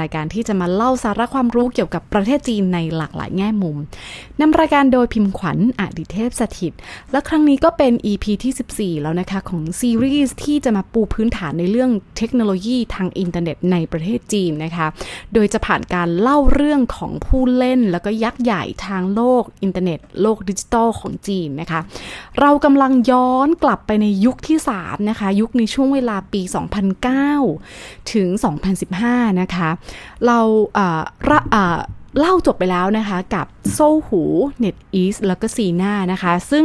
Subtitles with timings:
[0.00, 3.76] รายการที่จะมาเล่าสาระความรู้เกี่ยวกับประเทศจีนในหลากหลายแง่มุม
[4.40, 6.72] นำรายการโดยพิมพ์ขวัญอดิเทพสถิต
[7.12, 14.86] และครั้งนี้ก็เป็น EP ที่ 14 แล้วนะคะของซีรีส์ที่จะมาปูพื้นฐานในเรื่องเทคโนโลยีทางอินเทอร์เน็ตในประเทศจีนนะคะ
[15.34, 21.80] โดยจะผ่านการเล่าเรื่องของผู้เล่น แล้วก็ยักษ์ใหญ่ทางโลกอินเทอร์เน็ต โลกดิจิทัลของจีนนะคะ
[22.40, 26.42] เรากำลังย้อนกลับไปในยุคที่ 3 นะคะ ยุคในช่วงเวลาปี
[27.26, 28.28] 2009 ถึง
[28.84, 29.70] 2015 นะคะ
[30.26, 30.38] เรา
[32.18, 34.22] เล่าจบไปแล้วนะคะกับโซหู
[34.62, 36.64] Net East แล้วก็ซีน่านะคะ ซึ่ง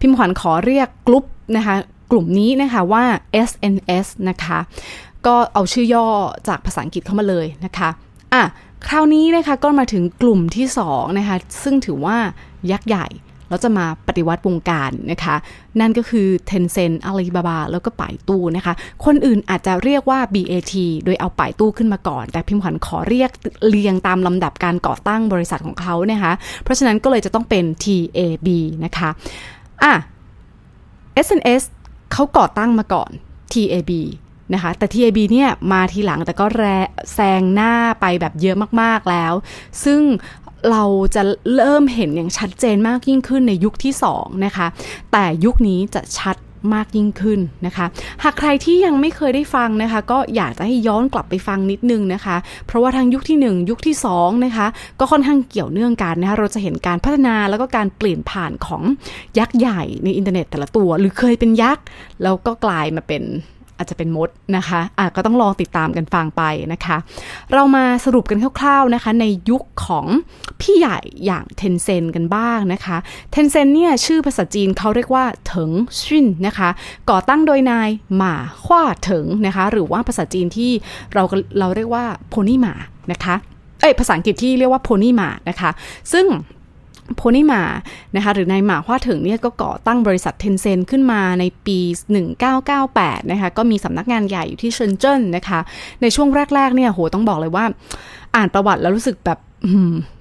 [0.00, 1.24] พิมพ์ขวัญขอเรียกกลุ่ม
[1.56, 1.74] นะคะ
[2.10, 3.04] กลุ่มนี้นะคะว่า
[3.48, 4.58] SNS นะคะ
[5.26, 6.06] ก็เอาชื่อย่อ
[6.48, 7.88] จากภาษาอังกฤษเข้ามาเลยนะคะ
[8.34, 8.42] อะ
[8.86, 12.16] คราวนี้นะคะก็มาถึงกลุ่มที่2นะคะ ซึ่งถือว่า
[12.72, 13.06] ยักษ์ใหญ่
[13.50, 15.36] แล้วจะมาปฏิวัติวงการนะคะ
[15.80, 23.30] นั่นก็คือ Tencent Alibaba แล้วก็ป่ายตู้นะคะ คนอื่นอาจจะเรียกว่า BAT โดยเอาป่ายตู้ขึ้นมาก่อน แต่พิมพ์ขวัญขอเรียก
[23.68, 28.48] เรียงตามลำดับการก่อตั้งบริษัทของเขานะคะ เพราะฉะนั้นก็เลยจะต้องเป็น TAB
[28.84, 29.10] นะคะ
[29.82, 29.92] อะ
[31.26, 31.62] SNS
[32.12, 33.10] เขาก่อตั้งมาก่อน
[33.52, 33.92] TAB
[34.54, 36.64] นะคะแต่ TAB เนี่ยมาทีหลังแต่ก็แร
[37.14, 39.32] แซงหน้าไปแบบเยอะมากๆแล้ว
[39.84, 40.00] ซึ่ง
[40.70, 41.22] เราจะ
[41.54, 44.66] เริ่มเห็นอย่างชัดเจนมากยิ่งขึ้นในยุคที่2นะคะ
[45.12, 46.36] แต่ยุคนี้จะชัด
[46.74, 47.86] มากยิ่งขึ้นนะคะ
[48.22, 54.66] หากใครที่ยังไม่เคยได้ฟังนะคะ ก็อยากจะให้ย้อนกลับไปฟังนิดนึงนะคะ เพราะว่าทางยุคที่ 1 ยุคที่2นะคะ
[55.00, 58.82] ก็ค่อนข้างเกี่ยวเนื่องกันนะคะ เราจะเห็นการพัฒนาแล้วก็การเปลี่ยนผ่านของ
[59.38, 61.84] ยักษ์ใหญ่ในอินเทอร์เน็ตแต่ละตัว หรือเคยเป็นยักษ์
[62.22, 63.22] แล้วก็กลายมาเป็น
[63.80, 66.42] อาจจะเป็นมดนะคะะก็ต้องลองติดตามกันฟังไป
[66.72, 66.96] นะคะ
[67.52, 70.06] เรามาสรุปกันคร่าวๆนะคะ ในยุคของ
[70.60, 72.96] พี่ใหญ่อย่างเทนเซนกันบ้างนะคะ
[73.32, 75.70] เทนเซนเนี่ยชื่อภาษาจีนเขาเรียกว่าเถิง
[76.00, 76.68] ชินนะคะ
[77.10, 80.70] ก่อตั้งโดยนายหมาขว้าเถิงนะคะ หรือว่าภาษาจีนที่
[81.14, 81.22] เรา
[81.58, 82.74] เราเรียกว่าโพนี่หมา
[83.12, 83.34] นะคะ
[83.80, 85.70] เอ้ยภาษาอังกฤษที่เรียกว่าโพนี่หมานะคะ
[86.12, 86.26] ซึ่ง
[87.16, 87.62] โพนี่มา
[88.16, 91.78] นะคะหรือนายหมาว่าถึงเนี่ยก็ก่อตั้งบริษัทเทนเซนขึ้นมาในปี
[92.54, 95.60] 1998 นะคะก็มีสำนักงานใหญ่อยู่ที่เซินเจิ้นนะคะ
[96.02, 97.64] ในช่วงแรก ๆ เนี่ยโหต้องบอกเลยว่า
[98.36, 99.38] อ่านประวัติแล้วรู้สึกแบบ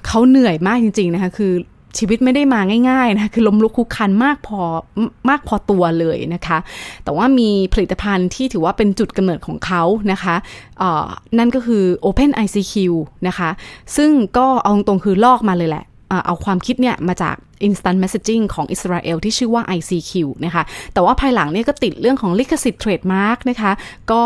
[0.07, 1.53] เขาเหนื่อยมากจริง ๆ นะคะคือ
[1.97, 4.61] ชีวิตไม่ได้มาง่ายๆนะคือล้มลุกคุกคันมากพอ
[5.29, 6.57] มากพอตัวเลยนะคะ
[7.03, 10.35] แต่ว่ามีผลิตภัณฑ์ที่ถือว่าเป็นจุดกำเนิดของเขานะคะ
[11.37, 12.73] นั่นก็คือ Open ICQ
[13.27, 13.49] นะคะ
[13.97, 15.85] ซึ่งก็เอาตรงคือลอกมาเลยแหละ
[16.25, 17.35] เอาความคิดเนี่ยมาจาก
[17.67, 20.11] instant messaging ของอิสราเอลที่ชื่อว่า ICQ
[20.45, 23.71] นะคะ แต่ว่าภายหลังเนี่ยก็ติดเรื่องของลิขสิทธิ์เทรดมาร์กนะคะ
[24.11, 24.21] ก็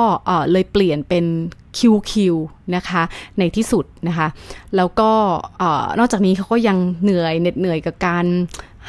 [0.52, 1.26] เลยเปลี่ยนเป็น
[1.78, 2.14] QQ
[2.76, 3.04] นะคะ
[3.40, 4.28] ในที่สุดนะคะ
[4.76, 5.12] แล้วก็
[6.00, 8.26] นอกจากนี้เขาก็ยังเหนื่อยเหน็ดเหนื่อยกับการ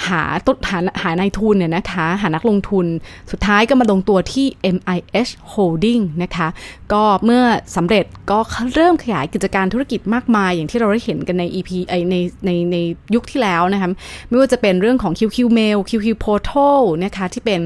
[0.09, 2.87] หาต้นหาหานายทุนเนี่ยนะคะ หานักลงทุน
[3.31, 4.47] สุดท้ายก็มาลงตัวที่
[4.77, 6.49] MIH Holding นะคะ
[6.93, 7.43] ก็เมื่อ
[7.77, 8.39] สำเร็จก็
[8.75, 11.71] เริ่มขยายกิจการธุรกิจมากมาย อย่างที่เราได้เห็นกันใน EP
[12.11, 12.17] ใน
[12.47, 12.77] ในใน
[13.15, 13.89] ยุคที่แล้วนะคะ
[14.29, 17.61] ไม่ว่าจะเป็นเรื่องของ QQ Mail QQ Portal นะคะที่เป็น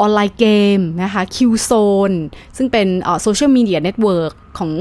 [0.00, 2.16] online game นะคะ Qzone
[2.56, 2.88] ซึ่งเป็น
[3.22, 4.72] social media network ของ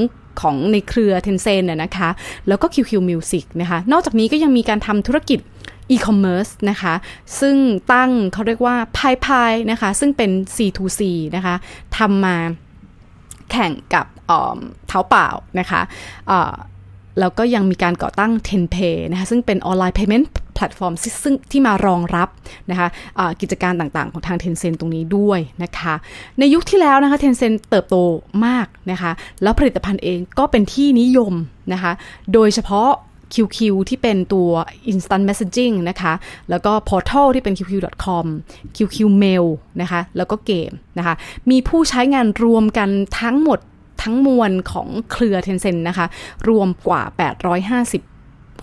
[0.41, 2.09] ของในเครือ Tencent นะคะ
[2.47, 5.39] แล้วก็ QQ Music นะคะ นอกจากนี้ก็ยังมีการทำธุรกิจ
[5.91, 6.93] อีคอมเมิร์ซนะคะ
[7.39, 7.55] ซึ่ง
[7.93, 11.01] ตั้งเขาเรียกว่า Paipai นะคะ ซึ่งเป็น C2C
[11.35, 11.55] นะคะ
[11.97, 12.37] ทำมา
[13.51, 14.05] แข่งกับ
[14.87, 15.27] Taobao
[15.59, 15.81] นะคะ
[17.19, 22.29] แล้วก็ยังมีการก่อตั้ง TenPay นะคะซึ่งเป็นออนไลน์ payment แพลตฟอร์มซึ่งที่มารองรับ
[22.71, 25.93] นะคะะกิจการต่างๆ ของทาง Tencent ตรงนี้ด้วยนะคะ
[26.39, 27.95] ในยุคที่แล้วนะคะ Tencent เติบโต
[28.45, 29.11] มากนะคะ
[29.43, 31.33] แล้วผลิตภัณฑ์เองก็เป็นที่นิยม
[31.73, 31.91] นะคะ
[32.33, 32.89] โดยเฉพาะ
[33.35, 33.57] QQ
[33.89, 34.49] ที่เป็นตัว
[34.91, 36.13] instant messaging นะคะ
[36.49, 38.25] แล้วก็ portal ที่เป็น qq.com
[38.77, 39.45] QQ mail
[39.81, 41.15] นะคะ แล้วก็เกมนะคะ
[41.51, 42.89] มีผู้ใช้งานรวมกัน
[43.21, 43.59] ทั้งหมด
[44.03, 46.05] ทั้งมวลของเครือ Tencent นะคะ
[46.49, 48.01] รวมกว่า 850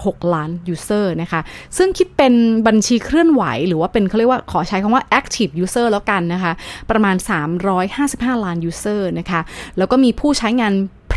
[0.05, 1.41] 6 ล้าน user นะคะ
[1.77, 2.35] ซึ่งคิดเป็น
[2.67, 6.53] บัญชีเคลื่อนไหว หรือว่าเป็นเขาเรียกว่าขอใช้คำว่า active user แล้วกันนะคะ
[6.91, 7.17] ประมาณ
[7.81, 9.41] 355 ล้าน user นะคะ
[9.79, 10.73] แล้วก็มีผู้ใช้งาน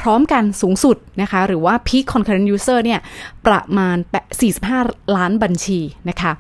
[0.08, 3.00] ร้อมกันสูงสุดนะคะ หรือว่า peak concurrent user เนี่ย
[3.48, 3.98] ประมาณ
[4.56, 5.80] 45 ล้านบัญชี
[6.10, 6.32] นะคะ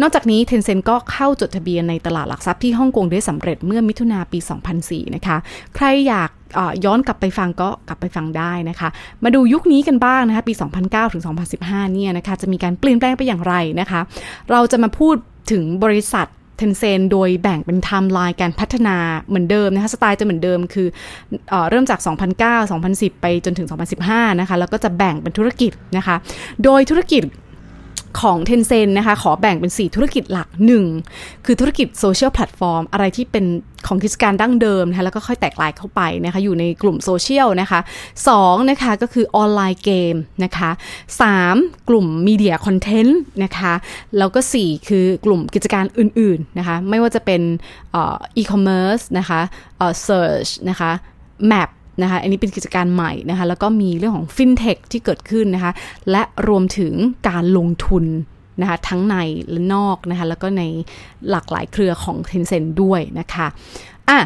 [0.00, 4.38] นอกจากนี้ Tencent ก็เข้าจดทะเบียนในตลาดหลักทรัพย์ที่ฮ่องกงได้สำเร็จเมื่อมิถุนาปี
[4.76, 5.36] 2004 นะคะ
[5.74, 6.30] ใครอยาก
[6.84, 8.88] ย้อนกลับไปฟังก็กลับไปฟังได้นะคะ
[9.24, 10.52] มาดูยุคนี้กันบ้างนะคะปี
[10.82, 11.22] 2009 ถึง
[11.58, 14.00] 2015 เนี่ยนะคะ จะมีการเปลี่ยนแปลงไปอย่างไรนะคะ
[14.50, 15.16] เราจะมาพูด
[15.52, 16.26] ถึงบริษัท
[16.60, 18.96] เทนเซนโดยแบ่งเป็นไทม์ไลน์การพัฒนา
[19.28, 20.88] เหมือนเดิมนะคะสไตล์จะเหมือนเดิมคือ
[21.50, 22.00] เอเริ่มจาก
[22.40, 23.68] 2009 2010 ไปจนถึง
[24.04, 26.16] 2015 นะคะ แล้วก็จะแบ่งเป็นธุรกิจนะคะ
[26.64, 27.22] โดยธุรกิจ
[28.20, 30.48] ของ t e n c e n นะคะขอแบ่งเป็น 4 ธุรกิจหลัก
[30.96, 33.44] 1 คือธุรกิจ social platform อะไรที่เป็น
[33.86, 37.80] ของกิจการดั้งเดิมนะคะแล้วก็ค่อยแตกลายเข้าไปนะคะอยู่ในกลุ่มโซเชียลนะคะ
[38.24, 40.14] 2นะคะก็คือ online game
[40.44, 40.70] นะคะ
[41.30, 43.72] 3กลุ่ม media content นะคะ
[44.18, 47.42] แล้วก็ 4 คือกลุ่มกิจการอื่นๆนะคะไม่ว่าจะเป็น
[48.36, 49.40] อีคอมเมิร์ซนะคะ
[50.04, 50.90] search นะคะ
[51.46, 51.68] map
[52.02, 55.72] นะคะอันนี้เป็นกิจการใหม่นะคะแล้วก็มีเรื่องของฟินเทคที่เกิดขึ้นนะคะ
[56.10, 56.92] และรวมถึง
[57.28, 58.04] การลงทุน
[58.60, 59.16] นะคะทั้งใน
[59.50, 60.62] และนอกนะคะแล้วก็ใน
[61.30, 63.46] หลากหลายเครือของ Tencent ด้วยนะคะ
[64.08, 64.18] อะ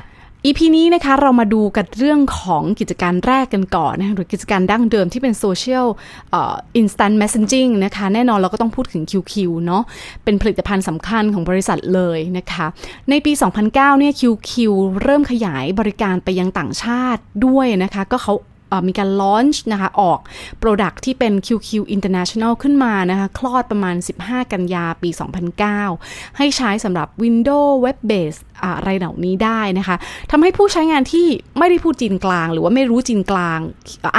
[0.47, 5.87] EP นี้นะคะเรามาดูกันเรื่องของกิจการแรกกันก่อนนะคะหรือกิจการดั้งเดิมที่เป็น social
[6.35, 9.35] instant messaging นะคะแน่นอนเราก็ต้องพูดถึง QQ
[9.67, 9.83] เนาะ
[10.25, 12.67] เป็นผลิตภัณฑ์สำคัญของบริษัทเลยนะคะ
[13.11, 14.53] ในปี 2009 เนี่ย QQ
[15.03, 18.35] เริ่มขยายบริการไปยังต่างชาติด้วยนะคะ ก็เขา
[18.89, 20.19] มีการลอนช์นะคะ ออก
[20.63, 25.11] Product ที่เป็น QQ International ขึ้นมานะคะ คลอดประมาณ 15 กันยาปี
[25.75, 29.97] 2009 ให้ใช้สำหรับ Windows Web Base อะไรเหล่านี้ได้นะคะ
[30.31, 31.27] ทำให้ผู้ใช้งานที่
[31.59, 33.59] ไม่ได้พูดจีนกลาง หรือว่าไม่รู้จีนกลาง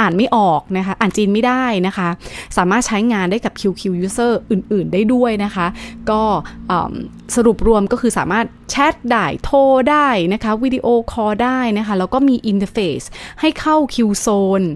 [0.00, 2.08] อ่านไม่ออกนะคะ อ่านจีนไม่ได้นะคะ
[2.56, 5.66] สามารถใช้งานได้กับ QQ User อื่น ๆ ได้ด้วยนะคะ
[6.10, 6.22] ก็
[7.36, 9.58] สรุปรวมก็คือสามารถแชทได้โทร
[9.90, 13.00] ได้นะคะวิดีโอคอลได้นะคะ แล้วก็มี interface
[13.40, 14.66] ให้เข้า Qzone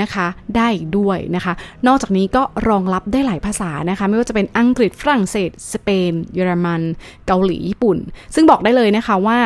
[0.00, 0.26] นะคะ
[0.56, 1.52] ได้ด้วยนะคะ
[1.86, 6.82] นอกจากนี้ก็รองรับได้หลายภาษานะคะ ไม่ว่าจะเป็นอังกฤษฝรั่งเศส สเปน เยอรมัน
[7.26, 7.98] เกาหลี ญี่ปุ่น
[8.34, 9.38] ซึ่งบอกได้เลยนะคะว่า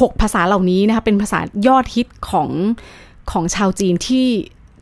[0.00, 2.50] หกภาษาเหล่านี้นะคะเป็นภาษายอดฮิตของ
[3.30, 4.28] ของชาวจีนที่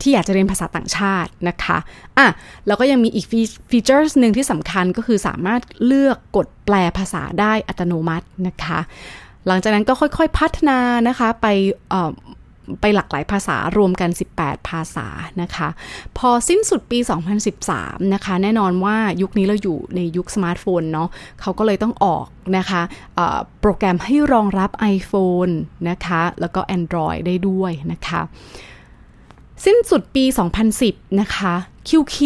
[0.01, 1.79] ที่อยากจะเรียนภาษาต่างชาตินะคะ
[2.19, 2.27] อะ
[2.67, 3.27] แล้วก็ยังมีอีก
[3.71, 8.81] ฟีเจอร์หนึ่งที่สำคัญก็คือสามารถเลือกกดแปลภาษาได้อัตโนมัตินะคะ
[9.47, 10.79] หลังจากนั้นก็ค่อยๆพัฒนา
[11.09, 11.47] นะคะ ไป
[12.81, 15.09] ไปหลากหลายภาษารวมกัน 18 ภาษา
[15.43, 15.69] นะคะ
[16.19, 16.99] พอสิ้นสุดปี
[17.57, 21.09] 2013 นะคะ แน่นอนว่ายุคนี้เราอยู่ในยุคสมาร์ทโฟนเนาะ
[21.41, 22.27] เขาก็เลยต้องออก
[22.57, 22.83] นะคะ
[23.61, 25.53] โปรแกรมให้รองรับ iPhone
[25.91, 28.21] นะคะ แล้วก็ Android ได้ด้วยนะคะ
[29.65, 30.25] สิ้นสุดปี
[30.73, 31.55] 2010 นะคะ
[31.89, 32.17] QQ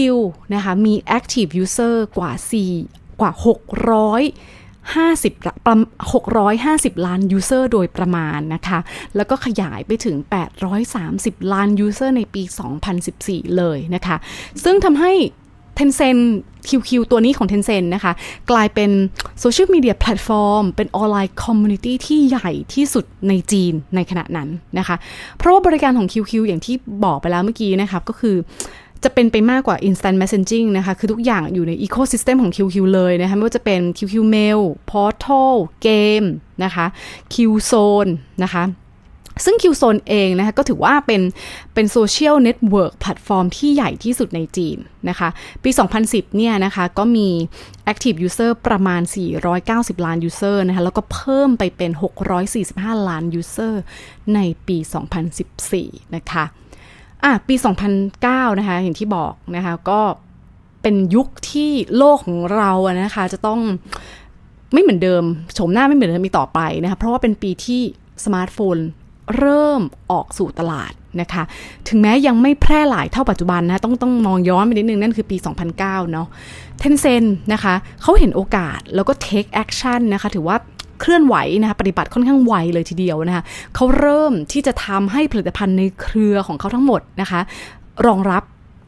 [0.55, 2.33] นะคะ มี active user กว่า
[2.77, 5.35] 4 กว่า 600 50
[6.13, 8.79] 650 ล้านยูเซอร์โดยประมาณนะคะ
[9.17, 10.17] แล้วก็ขยายไปถึง
[10.85, 12.43] 830 ล้านยูเซอร์ในปี
[13.01, 14.17] 2014 เลยนะคะ
[14.65, 15.13] ซึ่งทำให้
[15.79, 16.23] Tencent
[16.69, 18.13] QQ ตัวนี้ของ Tencent นะคะ
[18.51, 18.91] กลายเป็น
[19.41, 24.49] social media platform เป็น online community ที่ใหญ่ที่สุดในจีนในขณะนั้น
[24.79, 24.97] นะคะ
[25.39, 28.37] เพราะว่าบริการของ QQ อย่างที่บอกไปแล้วเมื่อกี้นะครับก็คือ
[29.05, 34.61] จะเป็นไปมากกว่า instant messaging นะคะ คือทุกอย่างอยู่ใน ecosystem ของ QQ เลยนะคะ ไม่ว่าจะเป็น QQ Mail
[34.91, 35.53] Portal
[35.83, 35.89] เก
[36.21, 36.23] ม
[36.65, 36.87] นะคะ
[37.33, 38.11] Qzone
[38.45, 38.65] นะคะ
[39.45, 41.23] ซึ่ง Qzone เองนะคะก็ถือว่าเป็น
[41.75, 45.29] เป็น social network platform ที่ใหญ่ที่สุดในจีนนะคะ
[45.65, 45.71] ปี
[46.03, 47.29] 2010 เนี่ยนะคะก็มี
[47.93, 49.03] active user ประมาณ
[49.53, 51.91] 490 ล้าน user นะคะแล้วก็เพิ่มไปเป็น
[52.51, 53.75] 645 ล้าน user
[54.35, 54.79] ในปี
[55.47, 56.45] 2014 นะคะ
[57.25, 57.55] อะปี
[58.07, 60.01] 2009 นะคะ อย่างที่บอกนะคะ ก็
[60.83, 63.61] เป็นยุคที่โลกของเราอะนะคะ จะต้อง
[64.73, 67.81] ไม่เหมือนเดิมโฉมหน้าไม่เหมือนเดิมอีกต่อไปนะคะ เพราะว่าเป็นปีที่
[68.25, 68.77] สมาร์ทโฟน
[69.37, 71.43] เริ่มออกสู่ตลาดนะคะ
[71.89, 75.37] ถึงแม้ยังไม่แพร่หลายเท่าปัจจุบันนะ ต้องต้องมองย้อนไปนิดนึง นั่นคือปี
[75.75, 76.27] 2009 เนาะ
[76.79, 80.57] Tencent นะคะ เขาเห็นโอกาสแล้วก็ take action นะคะ ถือว่า
[81.01, 87.41] เคลื่อนไหวนะคะปฏิบัติค่อนข้างไวเลยทีเดียวนะคะเขาเริ่มที่จะทำให้ผลิตภัณฑ์ในเครือของเขาทั้งหมดนะคะ
[88.07, 88.43] รองรับ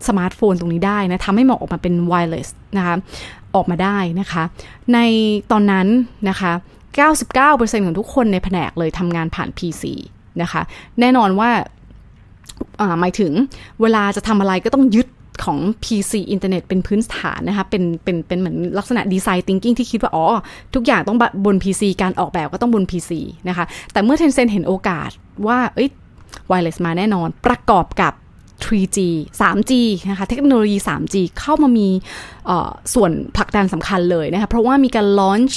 [0.09, 2.95] สมาร์ทโฟนตรงนี้ได้นะทำให้มันออกมาเป็น wireless นะคะ
[3.55, 4.43] ออกมาได้นะคะ
[4.95, 4.99] ใน
[5.53, 5.87] ตอนนั้น
[6.29, 6.53] นะคะ
[7.19, 9.83] 99%ของทุกคนในแผนกเลยทำงานผ่าน PC
[10.43, 10.63] นะคะ
[11.01, 11.51] แน่นอนว่า
[13.01, 13.33] หมายถึง
[13.83, 15.07] เวลาจะทำอะไรก็ต้องยึด
[15.45, 20.27] ของ PC อินเทอร์เน็ตเป็นพื้นฐานนะคะเป็นเป็นเป็นเหมือนลักษณะดีไซน์ thinking ที่คิดว่า อ๋อ
[20.75, 23.11] ทุกอย่างต้องบน PC การออกแบบก็ต้องบน PC
[23.49, 25.11] นะคะ แต่เมื่อ Tencent เห็นโอกาส
[25.47, 25.89] ว่า เอ้ย
[26.51, 28.13] wireless มาแน่นอน ประกอบกับ
[28.65, 28.99] 3G
[29.41, 29.73] 3G
[30.11, 31.89] นะคะ เทคโนโลยี 3G เข้ามามี
[32.95, 35.55] ส่วนผลักดันสำคัญเลยนะคะ เพราะว่ามีการ launch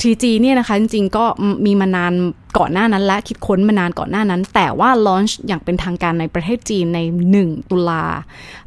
[0.00, 1.24] 3G เนี่ยนะคะจริงๆก็
[1.66, 2.12] มีมานาน
[2.58, 6.98] ก่อนหน้านั้นและคิดค้นมานานก่อนหน้านั้น แต่ว่าลอนช์อย่างเป็นทางการในประเทศจีนใน
[7.36, 8.04] 1 ตุลา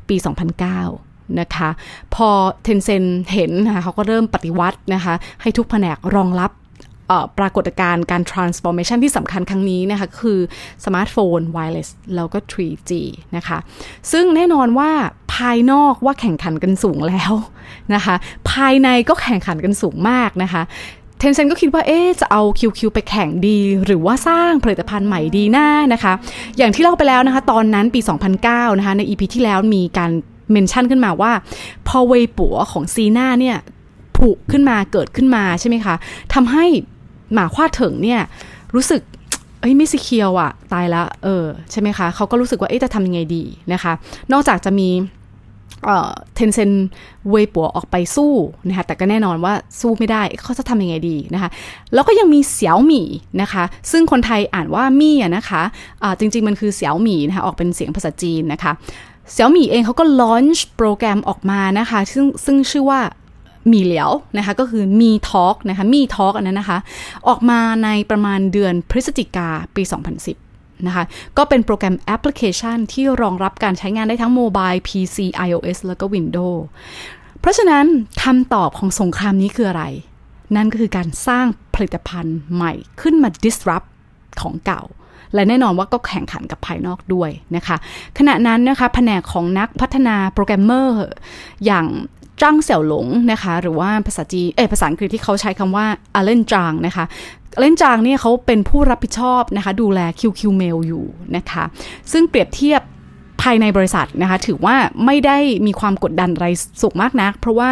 [0.08, 0.16] ปี
[0.78, 1.70] 2009นะคะ
[2.16, 2.30] พอ
[2.64, 6.52] เทนเซนเห็นนะคะเขาก็เริ่มปฏิวัตินะคะให้ทุกแผนกรองรับ
[7.40, 10.40] ปรากฏการณ์การ transformation ที่สำคัญครั้งนี้นะคะคือ
[10.86, 12.92] สมาร์ทโฟน wireless แล้วก็ 3G
[13.36, 13.58] นะคะ
[14.12, 14.92] ซึ่งแน่นอนว่า
[15.36, 17.34] ภายนอกว่าแข่งขันกันสูงแล้ว
[17.94, 18.16] นะคะ
[18.52, 20.62] ภายในก็แข่งขันกันสูงมากนะคะ
[21.20, 26.14] เทนเซนก็คิดว่าเอ๊จะเอา QQ ไปแข่งดี หรือว่าสร้างผลิตภัณฑ์ใหม่ดีหน้านะคะ
[26.58, 28.00] อย่างที่เล่าไปแล้วนะคะตอนนั้นปี
[28.40, 30.12] 2009 นะคะใน EP ที่แล้วมีการ
[30.52, 31.32] เมนชั่นขึ้นมาว่า
[31.88, 33.58] พอเวปัวของซีน่าเนี่ย
[34.18, 35.96] ผุขึ้นมาเกิดขึ้นมาใช่ไหมคะ
[36.34, 36.66] ทำให้
[37.34, 38.22] หมาควาเถิงเนี่ย
[38.76, 39.02] รู้สึก
[39.60, 43.94] เอ้ยไม่สิเคียวอะตายล้วเออใช่ไหมคะเขาก็รู้สึกว่าเอ๊ะจะทำยังไงดีนะคะ
[44.32, 44.90] นอกจากจะมี
[46.36, 46.72] เทนเซน
[47.30, 48.34] เวปัวออกไปสู้
[48.68, 51.50] นะคะแต่ก็แน่นอนว่าสู้ไม่ได้เขาจะทำยังไงดีนะคะ
[51.94, 53.08] แล้วก็ยังมีเสี่ยวหมี่
[53.42, 58.72] นะคะซึ่งคนไทยอ่านว่ามี่นะคะะจริงๆมันคือเสี่ยวหมี่นะคะออกเป็นเสียงภาษาจีนนะคะ
[59.32, 63.02] เสี่ยวหมี่เองเขาก็ลอนช์โปรแกรมออกมานะคะซึ่งซึ่งชื่อว่า
[63.72, 66.80] Miliao นะคะก็คือ MiTalk นะคะ MiTalk อันนั้นนะคะ
[67.28, 70.49] ออกมาในประมาณเดือนพฤศจิกาปี 2010
[70.88, 71.04] นะคะ
[71.38, 75.18] ก็เป็นโปรแกรมแอปพลิเคชันที่รองรับการใช้งานได้ทั้ง mobile PC
[75.48, 76.60] iOS แล้วก็ Windows
[77.40, 77.86] เพราะฉะนั้น
[78.24, 79.86] คำตอบของสงครามนี้คืออะไร
[80.56, 81.46] นั่นก็คือการสร้าง
[81.76, 83.88] ผลิตภัณฑ์ใหม่ขึ้นมา disrupt
[84.42, 84.84] ของเก่า
[85.34, 87.78] และแน่นอนว่าก็แข่งขันกับภายนอกด้วยนะคะ
[88.18, 91.06] ขณะนั้นนะคะแผนกของนักพัฒนาโปรแกรมเมอร์
[91.66, 91.86] อย่าง
[92.42, 97.06] จ้างเสี่ยวหลงนะคะ หรือว่าภาษาจีเอภาษาอังกฤษที่เขาใช้คำว่าอเลนจางนะคะ
[97.60, 101.06] เล่นจางเนี่ยเขาเป็นผู้รับผิดชอบนะคะ ดูแล QQ Mail อยู่
[101.36, 101.64] นะคะ
[102.12, 102.82] ซึ่งเปรียบเทียบ
[103.42, 106.48] ภายในบริษัทนะคะ ถือว่าไม่ได้มีความกดดันอะไร
[106.82, 107.70] สูงมากนัก เพราะว่า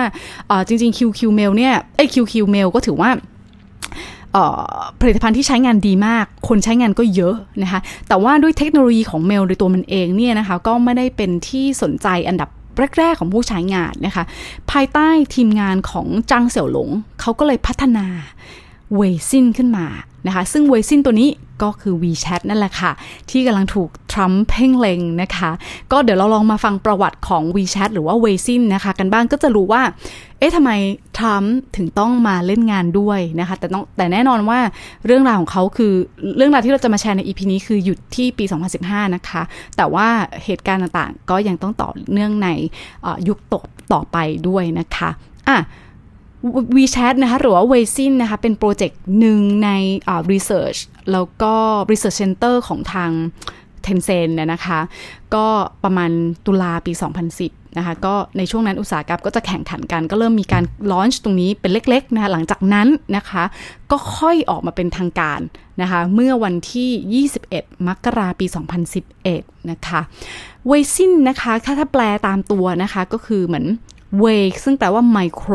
[0.68, 3.10] จริง ๆ QQ Mail เนี่ยไอ้ QQ Mail ก็ถือว่า
[5.00, 12.50] ผลิตภัณฑ์ที่ใช้งานดีมาก คนใช้งานก็เยอะนะคะ แต่ว่าด้วยเทคโนโลยีของเมลโดยตัวมันเองเนี่ยนะคะ ก็ไม่ได้เป็นที่สนใจอันดับ
[12.98, 14.24] แรก ๆ ของผู้ใช้งานนะคะ
[14.72, 16.90] ภายใต้ทีมงานของจังเสี่ยวหลง
[17.22, 18.06] เขาก็เลยพัฒนา
[18.96, 19.86] เวซินขึ้นมา
[20.28, 21.30] นะคะ ซึ่งเวซินตัวนี้
[21.64, 22.92] ก็คือ WeChat นั่นแหละค่ะ
[23.30, 25.52] ที่กำลังถูกทรัมป์เพ่งเล็งนะคะ
[25.92, 29.82] ก็เดี๋ยวเราลองมาฟังประวัติของ WeChat หรือว่าเวซินนะคะ กันบ้างก็จะรู้ว่า
[30.40, 30.72] เอ๊ะทำไม
[31.18, 34.60] ทรัมป์ถึงต้องมาเล่นงานด้วยนะคะ แต่ต้องแต่แน่นอนว่า
[35.06, 35.94] เรื่องราวของเขาคือ
[36.38, 38.46] เรื่องราวที่เราจะมาแชร์ใน EP นี้คือหยุดที่ปี
[38.80, 39.42] 2015 นะคะ
[39.78, 40.08] แต่ว่า
[40.46, 42.50] เหตุการณ์ต่างๆ ก็ยังต้องต่อเนื่องใน
[43.28, 43.62] ยุคต่อ
[43.94, 45.10] ต่อไปด้วยนะคะ
[45.50, 45.58] อะ
[46.76, 49.70] WeChat นะคะหรือว่า w e s i n นะคะเป็นโปรเจกต์หนึ่งใน
[50.32, 50.80] Research
[51.12, 51.54] แล้วก็
[51.92, 53.12] Research Center ของทาง
[53.86, 54.80] Tencent นะคะ
[55.36, 55.46] ก็
[55.84, 56.12] ประมาณ
[56.46, 56.92] ตุลาปี
[57.36, 63.44] 2010 นะคะ ก็ในช่วงนั้นอุตสาหกรรมก็จะแข่งขันกัน ก็เริ่มมีการลอนช์ตรงนี้เป็นเล็ก ๆ นะคะ หลังจากนั้นนะคะ
[63.92, 65.40] ก็ค่อยออกมาเป็นทางการ
[65.82, 68.46] นะคะ เมื่อวันที่ 21 มกราปี
[69.08, 70.02] 2011 นะคะ
[70.68, 73.66] 微信 นะคะ ถ้าถ้าแปลตามตัวนะคะ ก็คือเหมือน
[74.20, 74.26] 微
[74.64, 75.54] ซึ่งแปลว่าไมโคร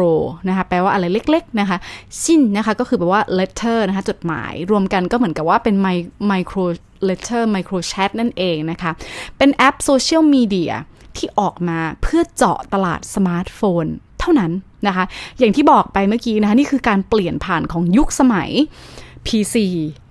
[0.49, 1.78] นะคะแปลว่าอะไรเล็กๆนะคะ
[2.23, 5.75] 信 นะคะก็คือแปลว่า letter นะคะจดหมายรวมกันก็เหมือนกับว่าเป็น
[6.28, 6.59] ไมโคร
[7.09, 8.90] letter ไมโครแชทนั่นเองนะคะ
[9.38, 10.73] เป็นแอปโซเชียลมีเดีย
[11.16, 13.85] ที่ออกมาเพื่อเจาะตลาดสมาร์ทโฟน
[14.21, 14.52] เท่านั้น
[14.87, 15.04] นะคะ
[15.38, 18.50] อย่างที่บอกไปเมื่อกี้นะคะ นี่คือการเปลี่ยนผ่านของยุคสมัย
[19.26, 19.56] PC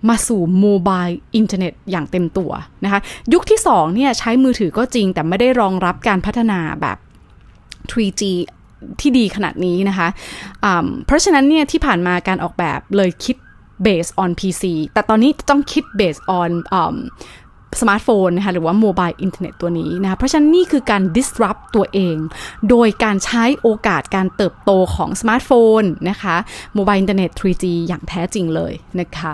[0.10, 1.06] มาสู่ mobile
[1.36, 2.52] internet อย่างเต็มตัว
[2.84, 3.00] นะคะ
[3.34, 6.98] ยุคที่2เนี่ยใช้มือถือก็จริงแต่ไม่ได้รองรับการพัฒนาแบบ
[7.90, 8.22] 3G
[9.02, 13.38] ที่ดีขนาดนี้นะคะะเพราะฉะนั้นเนี่ยที่ผ่านมาการออกแบบเลยคิด
[13.86, 16.50] based on PC แต่ตอนนี้ต้องคิด based on
[17.82, 22.18] สมาร์ทโฟนนะคะหรือว่า mobile internet ตัวนี้นะคะเพราะฉะนั้นนี่คือการ disrupt ตัวเอง
[22.70, 26.36] โดยการใช้โอกาสการเติบโตของสมาร์ทโฟนนะคะ
[26.76, 29.32] โมบายอินเทอร์เน็ต 3G อย่างแท้จริงเลยนะคะ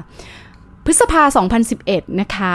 [0.85, 1.23] พฤษภา
[1.71, 2.53] 2011 นะคะ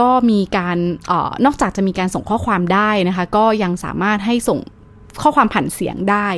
[0.00, 0.78] ก็มีการ
[1.10, 4.60] ออนอกจากจะมีการส่งข้อความได้นะคะก็ยังสามารถให้ส่ง
[5.22, 6.28] ข้อความผ่านเสียงได้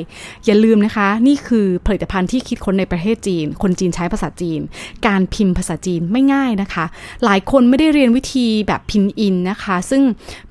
[0.47, 4.61] อย่าลืมนะคะ นี่คือผลิตภัณฑ์ที่คิดค้นในประเทศจีน คนจีนใช้ภาษาจีน
[5.07, 6.85] การพิมพ์ภาษาจีนไม่ง่ายนะคะ
[7.25, 10.03] หลายคนไม่ได้เรียนวิธีแบบพินอินนะคะ ซึ่ง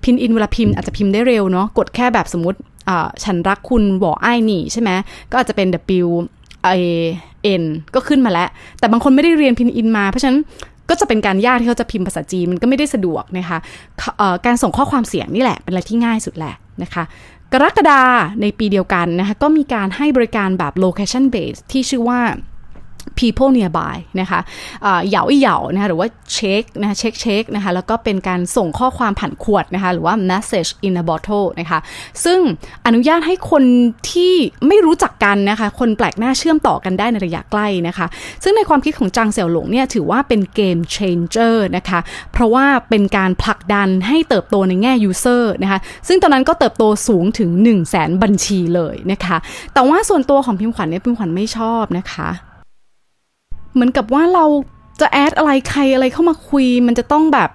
[0.03, 2.59] พินอินเวลาพิมพ์อาจจะพิมพ์ได้เร็วเนาะกดแค่แบบสมมติ
[3.23, 4.89] ฉันรักคุณบอกไอ้หนี่ใช่ไหม
[5.31, 5.67] ก็อาจจะเป็น
[6.05, 6.09] W
[6.79, 6.81] I
[7.61, 7.63] N
[7.95, 8.49] ก็ขึ้นมาแล้ว
[8.79, 10.39] แต่บางคนไม่ได้เรียนพินอินมาเพราะฉะนั้น
[10.89, 13.57] ก็จะเป็นการยากที่เขาจะพิมพ์ภาษาจีนมันก็ไม่ได้สะดวกนะคะ
[14.45, 17.03] การส่งข้อความเสียงนี่แหละเป็นอะไรที่ง่ายสุดแหละนะคะ
[17.53, 18.01] กรกฎา
[18.41, 22.21] ในปีเดียวกันนะคะก็มีการให้บริการแบบ location base ที่ชื่อว่า
[23.19, 24.39] people nearby นะคะ
[24.81, 31.79] เหยาเหยานะคะหรือว่าเช็คนะคะเช็คเช็คนะคะแล้วก็เป็นการส่งข้อความผ่านขวดนะคะหรือว่า message in a bottle นะคะ
[32.25, 32.39] ซึ่ง
[32.85, 33.63] อนุญาตให้คน
[34.11, 34.33] ที่
[34.67, 38.07] ไม่รู้จักกันนะคะคนแปลกหน้าเชื่อมต่อกันได้ในระยะใกล้นะคะ
[38.43, 41.99] ซึ่งในความคิดของจางเสี่ยวหลงเนี่ยถือว่าเป็นเกม changer นะคะ
[42.31, 49.37] เพราะว่าเป็นการผลักดันให้เติบโตในแง่ user นะคะซึ่งตอนนั้นก็เติบโตสูงถึง 1 0 0 0 0แสนบัญชีเลยนะคะ
[49.73, 52.29] แต่ว่าส่วนตัวของพิมขวัญเนี่ยพิมขวัญไม่ชอบนะคะ
[53.73, 54.45] เหมือนกับว่าเรา
[55.01, 57.49] จะแอดอะไรใครอะไรเข้ามาคุย มันจะต้องแบบ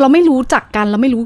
[0.00, 1.22] เราไม่รู้จักกันเราไม่รู้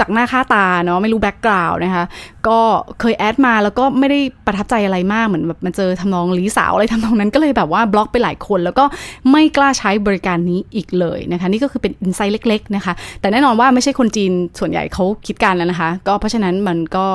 [0.00, 2.04] จากหน้าค่าตาเนาะไม่รู้แบ็กกราวน์นะคะ
[2.48, 2.58] ก็
[3.00, 8.84] เคยแอดมาแล้วก็ไม่ได้ประทับใจอะไรมากเหมือนแบบมาเจอทำนองลีสาวอะไรทำนองนั้นก็เลยแบบว่าบล็อกไปหลายคน แล้วก็
[9.30, 17.06] ไม่กล้าใช้บริการนี้อีกเลยนะคะ นี่ก็คือเป็นอินไซต์เล็ก ๆ นะคะ แต่แน่นอนว่าไม่ใช่คนจีนส่วนใหญ่เขาคิดกันแล้วนะคะ ก็เพราะฉะนั้นมันก็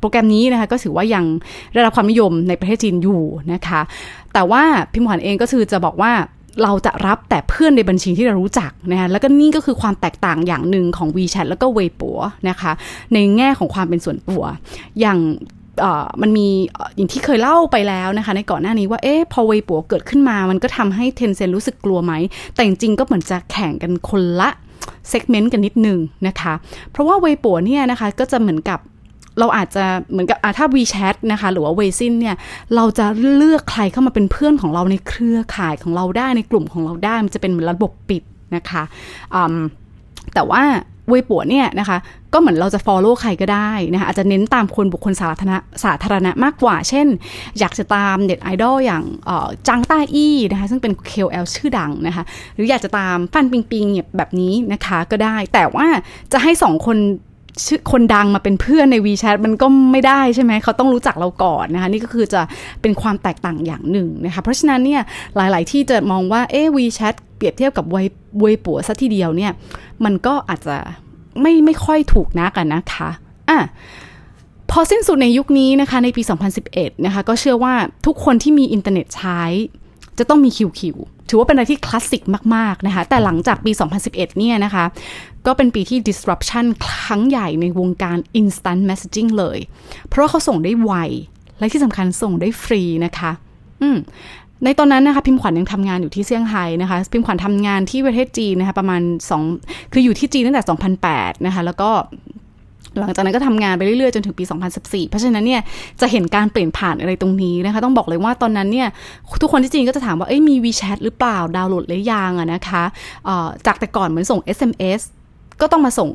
[0.00, 1.24] โปรแกรมนี้นะคะ ก็ถือว่ายัง
[1.72, 3.22] ได้รับความนิยมในประเทศจีนอยู่
[3.52, 3.80] นะคะ
[4.34, 4.62] แต่ว่า
[4.92, 6.12] พิมพ์ขวัญเองก็คือจะบอกว่า
[6.62, 12.10] เราจะรับแต่เพื่อนในบัญชีที่เรารู้จักนะคะแล้วก็นี่ก็คือความแตกต่างอย่างหนึ่งของ WeChat แล้วก็ Weibo
[12.48, 12.72] นะคะ
[13.12, 14.42] ในแง่ของความเป็นส่วนตัว
[15.00, 15.18] อย่าง
[16.22, 16.46] มันมี
[16.96, 22.12] อย่างที่เคยเล่าไปแล้วนะคะ ในก่อนหน้านี้ว่าเอ๊ะพอเวปัวเกิดขึ้นมา มันก็ทำให้เทนเซนรู้สึกกลัวไหม
[22.54, 24.50] แต่จริงๆก็เหมือนจะแข่งกันคนละ
[25.08, 26.52] เซกเมนต์กันนิดนึงนะคะ
[26.90, 28.78] เพราะว่าเวปัวเนี่ยนะคะก็จะเหมือนกับ
[29.38, 32.36] เราอาจจะเหมือนกับถ้า WeChat นะคะ หรือว่า w e i ินเนี่ย
[32.74, 38.22] เราจะเลือกใครเข้ามาเป็นเพื่อนของเราในเครือข่ายของเราได้ในกลุ่มของเราได้ มันจะเป็นเหมือนระบบปิด
[38.56, 38.82] นะคะ
[40.34, 40.62] แต่ว่า
[41.10, 41.98] เวปัวเนี่ยนะคะ
[42.32, 47.06] ก็เหมือนเราจะ follow ใครก็ได้นะคะอาจจะเน้นตามคนบุคคลสาธารณะสาธารณะมากกว่า เช่น
[47.58, 49.04] อยากจะตามเน็ตไอดอลอย่าง
[49.68, 53.84] จังต้าอี้นะคะ ซึ่งเป็น KOL ชื่อดังนะคะ หรืออยากจะตามฟันปิงปิง
[54.16, 55.86] แบบนี้นะคะก็ได้ แต่ว่า
[56.32, 56.96] จะให้สองคน
[57.66, 62.40] ชื่อคนดังมาเป็นเพื่อนใน WeChat มันก็ไม่ได้ใช่ไหมเขาต้องรู้จักเราก่อนนะคะนี่ก็คือจะ
[62.80, 65.02] เป็นความแตกต่างอย่างหนึ่งนะคะเพราะฉะนั้นเนี่ย
[65.36, 67.96] หลาย ๆ ที่จะมองว่าเอ๊ WeChat เปรียบเทียบกับเว
[68.40, 69.52] เวปัวซะทีเดียวเนี่ย
[70.04, 70.76] มันก็อาจจะ
[71.40, 73.10] ไม่ไม่ค่อยถูกนักกันนะคะ
[73.50, 73.58] อะ
[74.70, 76.22] พอสิ้นสุดในยุคนี้นะคะในปี
[76.64, 77.74] 2011 นะคะก็เชื่อว่า
[78.06, 79.42] ทุกคนที่มีอินเทอร์เน็ตใช้
[80.18, 80.96] จะต้องมีคิวคิว
[81.28, 82.22] ถือว่าเป็นอะไรที่คลาสสิก
[82.54, 83.72] มาก ๆ นะคะ แต่หลังจากปี
[84.04, 84.84] 2011 เนี่ยนะคะ
[85.46, 89.58] ก็เป็นปีที่ disruption ครั้งใหญ่ในวงการ instant messaging เลย
[90.08, 90.92] เพราะว่าเขาส่งได้ไว
[91.58, 93.30] และที่สำคัญส่งได้ฟรีนะคะ
[93.82, 93.96] อืม
[94.64, 99.02] ในตอนนั้นนะคะพิมขวัญยังทำงานอยู่ที่เซี่ยงไฮ้นะคะ พิมขวัญทำงานที่ประเทศจีนนะคะประมาณ
[99.46, 100.62] 2 คืออยู่ที่จีนตั้งแต่
[101.04, 101.90] 2008 นะคะแล้วก็
[103.00, 104.44] หลังจากนั้นก็ทำงานไปเรื่อยๆ จนถึงปี
[104.76, 105.60] 2014 เพราะฉะนั้นเนี่ย
[106.00, 108.88] จะเห็นการเปลี่ยนผ่านอะไรตรงนี้นะคะ ต้องบอกเลยว่าตอนนั้นเนี่ย
[109.42, 112.84] ทุกคนที่จีนก็จะถามว่าเอ้ยมี WeChat หรือเปล่าดาวน์โหลดหรือยังอะนะคะ
[113.66, 115.00] จากแต่ก่อนเหมือนส่ง SMS
[115.60, 116.08] ก็ต้องมาส่ง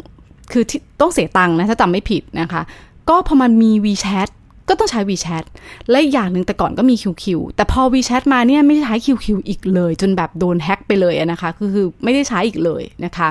[0.52, 0.63] คือ
[1.02, 2.62] ต้องเสียตังค์นะถ้าจำไม่ผิดนะคะ
[3.10, 4.30] ก็พอมันมี WeChat
[4.69, 5.43] ก็ต้องใช้ WeChat
[5.89, 13.28] และอย่างหนึ่งแต่ก่อนก็มี QQ แต่พอ WeChat มาเนี่ยไม่ใช้ QQ อีกเลย จนแบบโดนแฮ็กไปเลยนะคะ คือไม่ได้ใช้อีกเลยนะคะ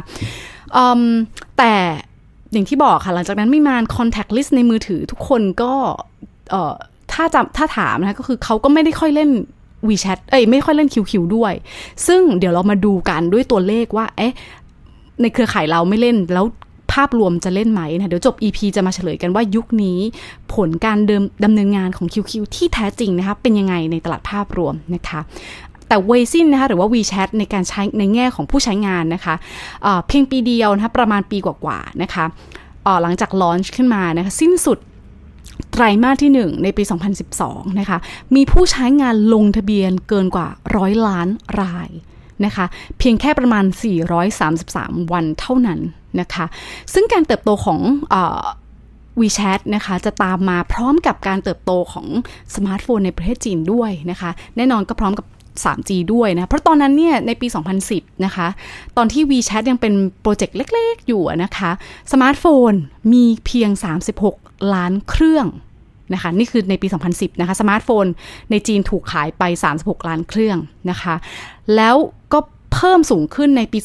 [1.59, 1.75] แต่
[2.53, 5.73] อย่างที่บอกค่ะ หลังจากนั้นไม่มาน contact list ในมือถือทุกคนก็
[7.13, 9.31] ถ้าจำถ้าถามนะคะก็คือเขาก็ไม่ได้ค่อยเล่น
[9.89, 11.53] WeChat เอ้ยไม่ค่อยเล่น QQ ด้วย
[12.07, 14.33] ซึ่งเดี๋ยวเรามาดูกันด้วยตัวเลขว่า เอ๊ะ
[15.21, 16.47] ในเครือข่ายเราไม่เล่นแล้ว
[16.93, 19.99] ภาพรวมจะเล่นไหมนะเดี๋ยวจบ EP จะมาเฉลยกันว่ายุคนี้
[20.55, 25.21] ผลการเดิมดำเนินงานของ QQ ที่แท้จริงนะคะเป็นยังไงในตลาดภาพรวมนะคะ
[25.93, 29.35] แต่เวซินนะคะหรือว่า WeChat ในการใช้ในแง่ของผู้ใช้งานนะคะ
[29.83, 32.25] เเพียงปีเดียวนะคะประมาณปีกว่าๆนะคะ
[33.03, 34.79] หลังจาก launch ขึ้นมานะคะสิ้นสุด
[35.73, 36.83] ไตรมาสที่ 1 ในปี
[37.31, 37.99] 2012 นะคะ
[38.35, 41.29] มีผู้ใช้งานลงทะเบียนเกินกว่าร้อยล้าน
[41.61, 41.89] ราย
[42.45, 42.67] นะคะ
[42.99, 43.65] เพียงแค่ประมาณ
[44.39, 45.81] 433 วันเท่านั้น
[46.21, 46.45] นะคะ
[46.95, 47.81] ซึ่งการเติบโตของ
[48.15, 48.17] อ
[49.21, 52.07] WeChat นะคะจะตามมาพร้อมกับการเติบโตของ
[52.55, 55.27] สมาร์ทโฟนในประเทศจีนด้วยนะคะ แน่นอนก็พร้อมกับ
[55.65, 57.47] 3G ด้วยนะ เพราะตอนนั้นเนี่ยในปี
[57.87, 58.49] 2010 นะคะ
[58.97, 61.71] ตอนที่ WeChat ยังเป็นโปรเจกต์เล็ก ๆ อยู่นะคะ
[62.13, 62.73] สมาร์ทโฟน
[63.13, 63.71] มีเพียง
[64.23, 65.47] 36 ล้านเครื่อง
[66.13, 68.07] นะคะ นี่คือในปี 2010 นะคะ สมาร์ทโฟน
[68.51, 69.43] ในจีนถูกขายไป
[69.77, 70.59] 36 ล้านเครื่อง
[70.91, 71.15] นะคะ
[71.77, 71.97] แล้ว
[72.33, 72.39] ก็
[72.73, 73.79] เพิ่มสูงขึ้นในปี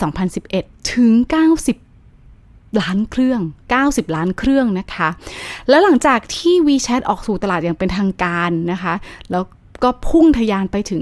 [0.43, 3.41] 2011 ถึง 90ล้านเครื่อง
[3.79, 5.09] 90 ล้านเครื่องนะคะ
[5.69, 8.93] แล้วหลังจากที่ WeChat ออกสู่ตลาดอย่างเป็นทางการนะคะ
[9.31, 9.43] แล้ว
[9.83, 11.01] ก็พุ่งทะยานไปถึง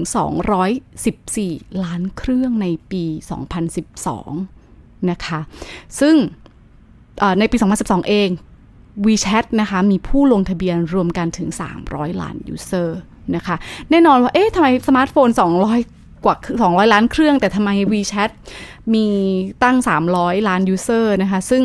[0.92, 3.04] 214 ล้านเครื่องในปี
[3.86, 5.40] 2012 นะคะ
[6.00, 6.14] ซึ่ง
[7.38, 8.28] ในปี 2012 เอง
[9.06, 11.48] WeChat นะคะมีผู้ลงทะเบียนรวมกันถึง
[11.84, 12.98] 300 ล้าน user
[13.36, 13.56] นะคะ
[13.90, 15.28] แน่นอนว่า เอ๊ะทำไมสมาร์ทโฟน
[15.76, 18.30] 200 กว่า 200 ล้านเครื่อง แต่ทำไม WeChat
[18.94, 19.06] มี
[19.62, 19.76] ตั้ง
[20.12, 21.62] 300 ล้าน user นะคะ ซึ่ง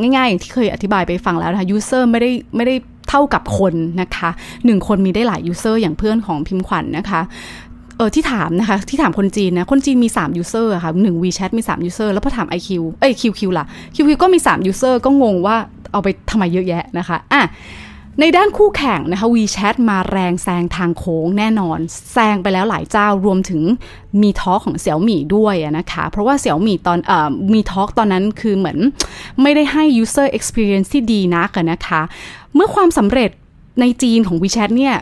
[0.00, 2.74] ง่ายๆอย่างที่เคยอธิบายไปฟังแล้วนะคะ user ไม่ได้ไม่ได้
[3.08, 4.30] เท่ากับคนนะคะ
[4.64, 7.20] หนึ่งคนมีได้หลายยูเซอร์อย่างเพื่อนของพิมพ์ขวัญนนะคะ
[7.96, 12.68] เออที่ถามนะคะ ที่ถามคนจีนนะ คนจีนมี 3 user อะค่ะหนึ่ง WeChat มี 3 user แล้วพอถาม IQ
[13.00, 15.56] เอ้ย QQ ล่ะ QQ ก็มี 3 user ก็งงว่า
[15.92, 17.42] เอาไปทำไมเยอะแยะนะคะอะ
[18.20, 21.78] ในด้านคู่แข่งนะคะ WeChat มาแรงแซงทางโค้งแน่นอน
[22.12, 23.62] แซงไปแล้วหลายเจ้ารวมถึง
[24.22, 28.78] มีทอของเสี่ยวหมี่ด้วยนะคะ เพราะว่าเสี่ยวหมี่ตอนเอ่อมีทอตอนนั้นคือเหมือน
[29.42, 32.02] ไม่ได้ให้ user experience ที่ดีนักนะคะ
[32.56, 33.30] เมื่อความสำเร็จ
[33.80, 34.94] ในจีนของ WeChat เนี่ย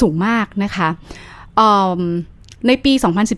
[0.00, 0.88] สูงมากนะคะ
[2.66, 2.92] ในปี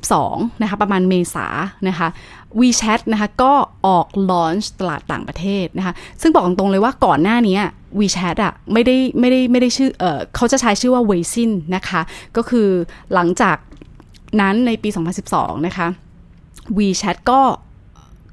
[0.08, 1.46] 2012 นะคะประมาณเมษา
[1.88, 2.08] นะคะ
[2.60, 3.52] WeChat นะคะก็
[3.86, 7.58] ออกลอนช์ตลาดต่างประเทศนะคะซึ่งบอกตรงๆเลยว่าก่อนหน้านี้
[7.98, 12.00] WeChat อะไม่ได้ไม่ได้ไม่ได้ชื่อเออเขาจะใช้ชื่อว่า Weixin นะคะ
[12.36, 12.68] ก็คือ
[13.14, 13.56] หลังจาก
[14.40, 14.88] นั้นในปี
[15.28, 15.86] 2012 นะคะ
[16.78, 17.40] WeChat ก็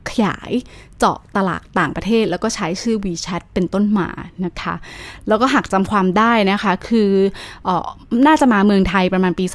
[0.10, 0.52] ขยาย
[1.00, 4.10] เจาะตลาดต่างประเทศ แล้วก็ใช้ชื่อ WeChat เป็นต้นมา
[4.46, 4.76] นะคะ
[5.28, 7.12] แล้วก็หากจำความได้นะคะคือ
[7.68, 7.70] อ
[8.28, 9.46] น่าจะมาเมืองไทยประมาณปี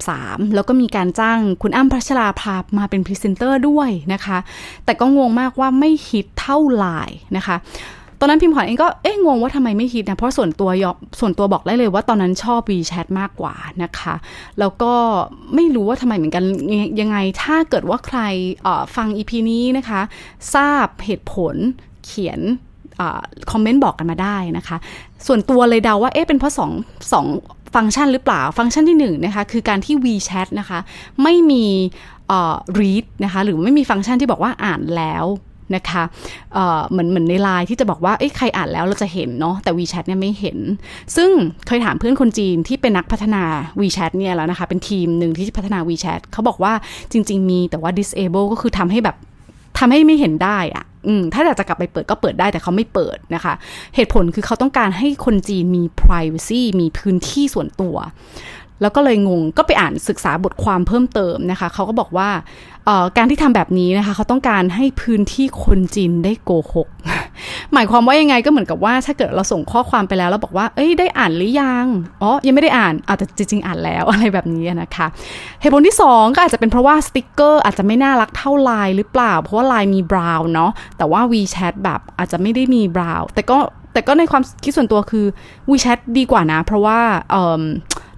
[0.00, 4.38] 2013 แล้วก็มีการจ้างคุณอั้มพัชราภามาเป็นพรีเซนเตอร์ด้วยนะคะ
[4.84, 7.56] แต่ก็งงมากว่าไม่ฮิตเท่าไลน์นะคะ
[8.24, 14.14] อนนั้นพิมพ์ขวัญเองก็เอ๊ะงงว่าทำไมไม่ฮิตนะเพราะส่วนตัวยอส่วนตัวบอกได้เลยว่าตอนนั้นชอบ WeChat มากกว่านะคะ
[14.58, 14.92] แล้วก็
[15.54, 16.44] ไม่รู้ว่าทำไมเหมือนกัน
[17.00, 18.20] ยังไงถ้าเกิดว่าใคร
[18.96, 20.00] ฟัง EP นี้นะคะ
[20.54, 21.54] ทราบเหตุผล
[22.04, 22.40] เขียน
[23.50, 24.76] คอมเมนต์บอกกันมาได้นะคะ
[25.26, 26.70] ส่วนตัวเลยเดาว่าเอ๊ะเป็นเพราะสอง
[27.12, 27.26] สอง
[27.74, 30.78] ฟังก์ชันหรือเปล่า ฟังก์ชันที่1นนะคะคือการที่ WeChat นะคะ
[31.22, 31.64] ไม่มี
[32.78, 35.24] read นะคะ หรือไม่มีฟังก์ชันที่บอกว่าอ่านแล้ว
[35.74, 36.02] นะคะ
[36.54, 40.58] เเหมือนเหมือนในไลน์ที่จะบอกว่าใครอ่านแล้วเราจะเห็นเนาะแต่ WeChat เนี่ยไม่เห็น
[41.16, 41.30] ซึ่ง
[41.66, 43.42] เคยถามเพื่อนคนจีนที่เป็นนักพัฒนา
[43.80, 46.72] WeChat เนี่ยแล้วนะคะ เป็นทีมหนึ่งที่พัฒนา WeChat เขาบอกว่า
[47.12, 49.16] จริง ๆ มีแต่ว่า disable ก็คือทำให้แบบ
[49.78, 53.54] ทำให้ไม่เห็นได้อะอืมถ้าอยากจะกลับไปเปิดก็เปิดได้แต่เขาไม่เปิดนะคะ
[53.94, 57.96] เหตุผลคือเขาต้องการให้คนจีนมี privacy มีพื้นที่ส่วนตัว
[58.80, 62.28] แล้วก็เลยงงก็ไปอ่านศึกษาบทความเพิ่มเติมนะคะเขาก็บอกว่า
[63.16, 66.88] การที่ทำแบบนี้นะคะเขาต้องการให้พื้นที่คนจีนได้โกหก
[67.72, 71.86] หมายความว่ายังไงก็เหมือนกับว่าถ้าเกิดเราส่งข้อความไปแล้วเราบอกว่า เอ้ยได้อ่านหรือยัง
[72.22, 75.06] อ๋อยังไม่ได้อ่านอาจจะจริงๆอ่านแล้วอะไรแบบนี้นะคะ
[75.60, 83.58] เหตุผลที่ 2 ก็อาจจะเป็นเพราะว่าสติกเกอร์อาจจะไม่น่ารักเท่าไลน์หรือเปล่า เพราะว่าไลน์มี Brown เนาะแต่ว่า WeChat แบบอาจจะไม่ได้มี Brown แต่ก็
[83.94, 85.26] แต่ก็ในความคิดส่วนตัวคือ
[85.70, 86.98] WeChat ดีกว่านะ เพราะว่า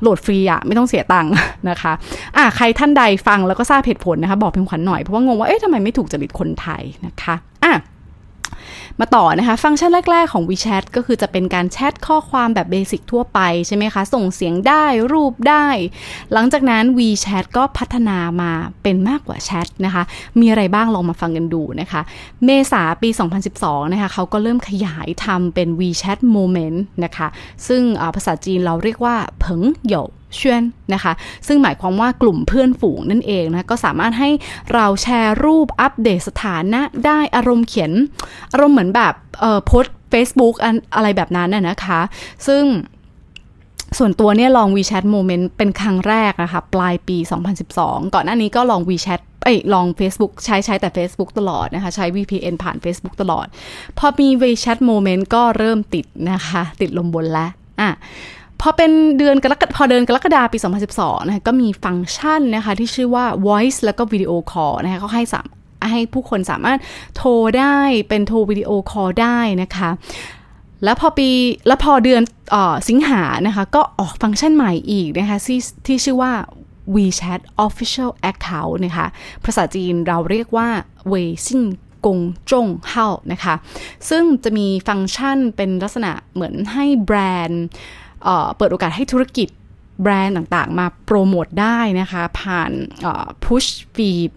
[0.01, 1.33] โหลดฟรีอะไม่ต้องเสียตังค์
[1.71, 1.93] นะคะ
[2.37, 7.35] อะใครท่านใดฟังแล้วก็ทราบเหตุผลนะคะ บอกเพียงขวัญหน่อย เพราะว่างงว่าเอ๊ะทำไมไม่ถูกจริตคนไทยนะคะ
[7.65, 7.73] อะ
[9.00, 15.66] มาต่อนะคะ ฟังก์ชันแรก ๆ ของ WeChat ก็คือจะเป็นการแชทข้อความแบบเบสิกทั่วไปใช่ไหมคะ ส่งเสียงได้รูปได้
[16.32, 20.02] หลังจากนั้น WeChat ก็พัฒนามาเป็นมากกว่าแชทนะคะ
[20.40, 22.00] มีอะไรบ้างลองมาฟังกันดูนะคะ
[22.44, 23.09] เมษาปี
[23.50, 27.28] 2012 นะคะเขาก็เริ่มขยายทำเป็น WeChat Moment นะคะ
[27.68, 27.82] ซึ่ง
[28.14, 30.62] ภาษาจีนเราเรียกว่าเผิงหยว เชียน
[30.94, 31.12] นะคะ
[31.46, 34.31] ซึ่งหมายความว่ากลุ่มเพื่อนฝูงนั่นเองนะก็สามารถให้
[34.75, 37.92] เราแชร์รูปอัปเดตสถานะได้อารมณ์เขียน
[38.53, 40.55] อารมณ์เหมือนแบบเออโพสเฟซบุ๊ก
[40.94, 42.01] อะไรแบบนั้นน่ะนะคะ
[42.46, 42.64] ซึ่ง
[43.99, 47.16] ส่วนตัวเนี่ยลอง WeChat Moment เป็นครั้งแรกนะคะ ปลายปี
[47.66, 53.46] 2012 ก่อนหน้านี้ก็ลอง WeChat เอ้ยลอง Facebook ใช้ใช้แต่ Facebook ตลอดนะคะ ใช้ VPN ผ่าน Facebook ตลอด
[53.99, 57.90] พอมี WeChat Moment ก็เริ่มติดนะคะ ติดลมบนแล้วอะ
[58.61, 60.59] พอเป็นเดือนกรกฎพอเดือนกรกฎาปี
[60.92, 65.47] 2012 นะคะก็มีฟังก์ชันนะคะที่ชื่อว่า voice แล้วก็ video call นะคะเขาให้สาม
[65.90, 66.79] ให้ผู้คนสามารถ
[67.16, 69.90] โทรได้เป็นโทรวิดีโอคอลได้นะคะ
[70.85, 71.29] แล้วพอปี
[71.66, 72.23] แล้วพอเดือน
[72.55, 76.33] ออสิงหานะคะ ก็ออกฟังก์ชันใหม่อีกนะคะที่ที่ชื่อว่า
[76.95, 79.07] WeChat Official Account นะคะ
[79.45, 80.69] ภาษาจีนเราเรียกว่า
[81.09, 81.64] 微信
[82.07, 82.18] 公
[82.51, 83.55] 众号 นะคะ
[84.11, 87.64] ซึ่งจะมีฟังก์ชันเป็นลักษณะเหมือนให้แบรนด์
[88.57, 89.48] เปิดโอกาสให้ธุรกิจ
[90.02, 92.70] แบรนด์ต่างๆ มาโปรโมทได้นะคะ ผ่าน
[93.44, 94.31] push feed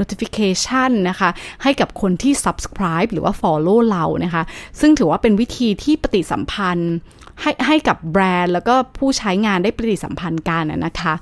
[0.00, 1.30] notification นะคะ
[1.62, 4.42] ให้กับคนที่ subscribe หรือว่า follow เรานะคะ
[4.80, 6.94] ซึ่งถือว่าเป็นวิธีที่ปฏิสัมพันธ์
[7.40, 11.14] ให้ให้กับแบรนด์แล้วก็ผู้ใช้งานได้ปฏิสัมพันธ์กันนะคะ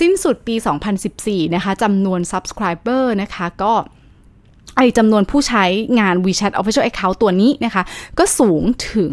[0.00, 0.54] สิ้นสุดปี
[1.04, 3.72] 2014 นะคะจำนวน subscriber นะคะก็
[4.76, 5.64] ไอจำนวนผู้ใช้
[6.00, 7.82] งาน WeChat Official Account ตัวนี้นะคะ
[8.18, 8.62] ก็สูง
[8.92, 9.12] ถึง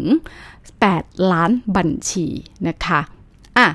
[0.70, 2.26] 8 ล้านบัญชี
[2.68, 3.00] นะคะ
[3.58, 3.68] อะ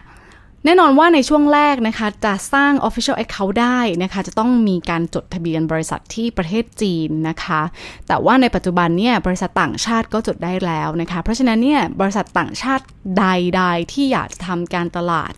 [0.65, 7.62] แน่นอนว่าในช่วงแรกนะคะจะสร้าง Official Account ได้นะคะจะต้องมีการจดทะเบียนบริษัทที่ประเทศจีนนะคะ
[8.08, 12.86] แต่ว่าในปัจจุบันเนี่ยบริษัทต่างชาติก็จดได้แล้วนะคะ เพราะฉะนั้นเนี่ยบริษัทต่างชาติ
[13.17, 15.34] ใดๆ ที่อยากจะทำการตลาด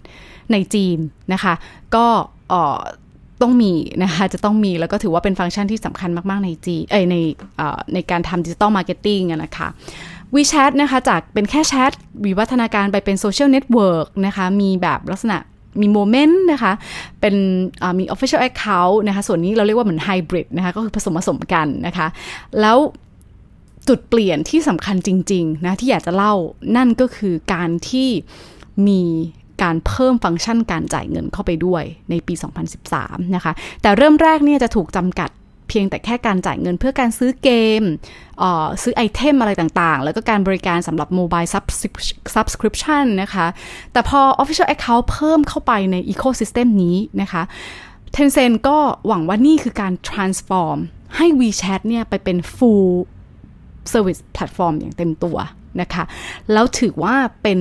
[0.52, 0.98] ในจีน
[1.34, 1.54] นะคะ
[1.96, 2.08] ก็
[3.42, 7.16] ต้องมีนะคะจะต้องมีแล้วก็ถือว่าเป็นฟังก์ชันที่สำคัญมาก ๆ ในจีเอ้ใน
[7.94, 9.68] ในการทำ digital marketing นะคะ
[10.36, 11.92] WeChat นะคะจากเป็นแค่แชท
[12.26, 15.38] วิวัฒนาการไปเป็นโซเชียลเน็ตเวิร์กนะคะมีแบบลักษณะ
[15.82, 16.74] มี Moments นะคะ
[17.22, 17.36] เป็น
[18.00, 22.08] มี official account นะคะ ส่วนนี้เราเรียกว่าเหมือน hybrid นะคะ ก็คือผสมผสมกันนะคะ
[22.62, 22.78] แล้ว
[23.88, 26.34] จุดเปลี่ยนที่สำคัญจริง ๆ นะ ที่อยากจะเล่า
[26.76, 28.10] นั่นก็คือการที่
[28.88, 29.02] มี
[29.64, 32.34] การเพิ่มฟังก์ชันการจ่ายเงินเข้าไปด้วยในปี
[32.84, 35.30] 2013 นะคะ แต่เริ่มแรกเนี่ยจะถูกจำกัด
[35.70, 37.50] เพียงแต่แค่การจ่ายเงินเพื่อการซื้อเก
[37.82, 37.84] ม
[38.84, 43.48] ซื้อไอเทมอะไรต่างๆ แล้วก็การบริการสำหรับโมบายซับสคริปชันนะคะ
[43.92, 47.44] แต่พอ Official Account เพิ่มเข้าไปใน Ecosystem นี้นะคะ
[48.16, 48.78] Tencent ก็
[49.08, 50.78] หวังว่านี่คือการ transform
[51.18, 52.92] ให้ WeChat เนี่ยไปเป็น full
[53.92, 55.38] service platform อย่างเต็มตัว
[55.82, 56.04] นะคะ
[56.54, 57.60] แล้วถือว่าเป็น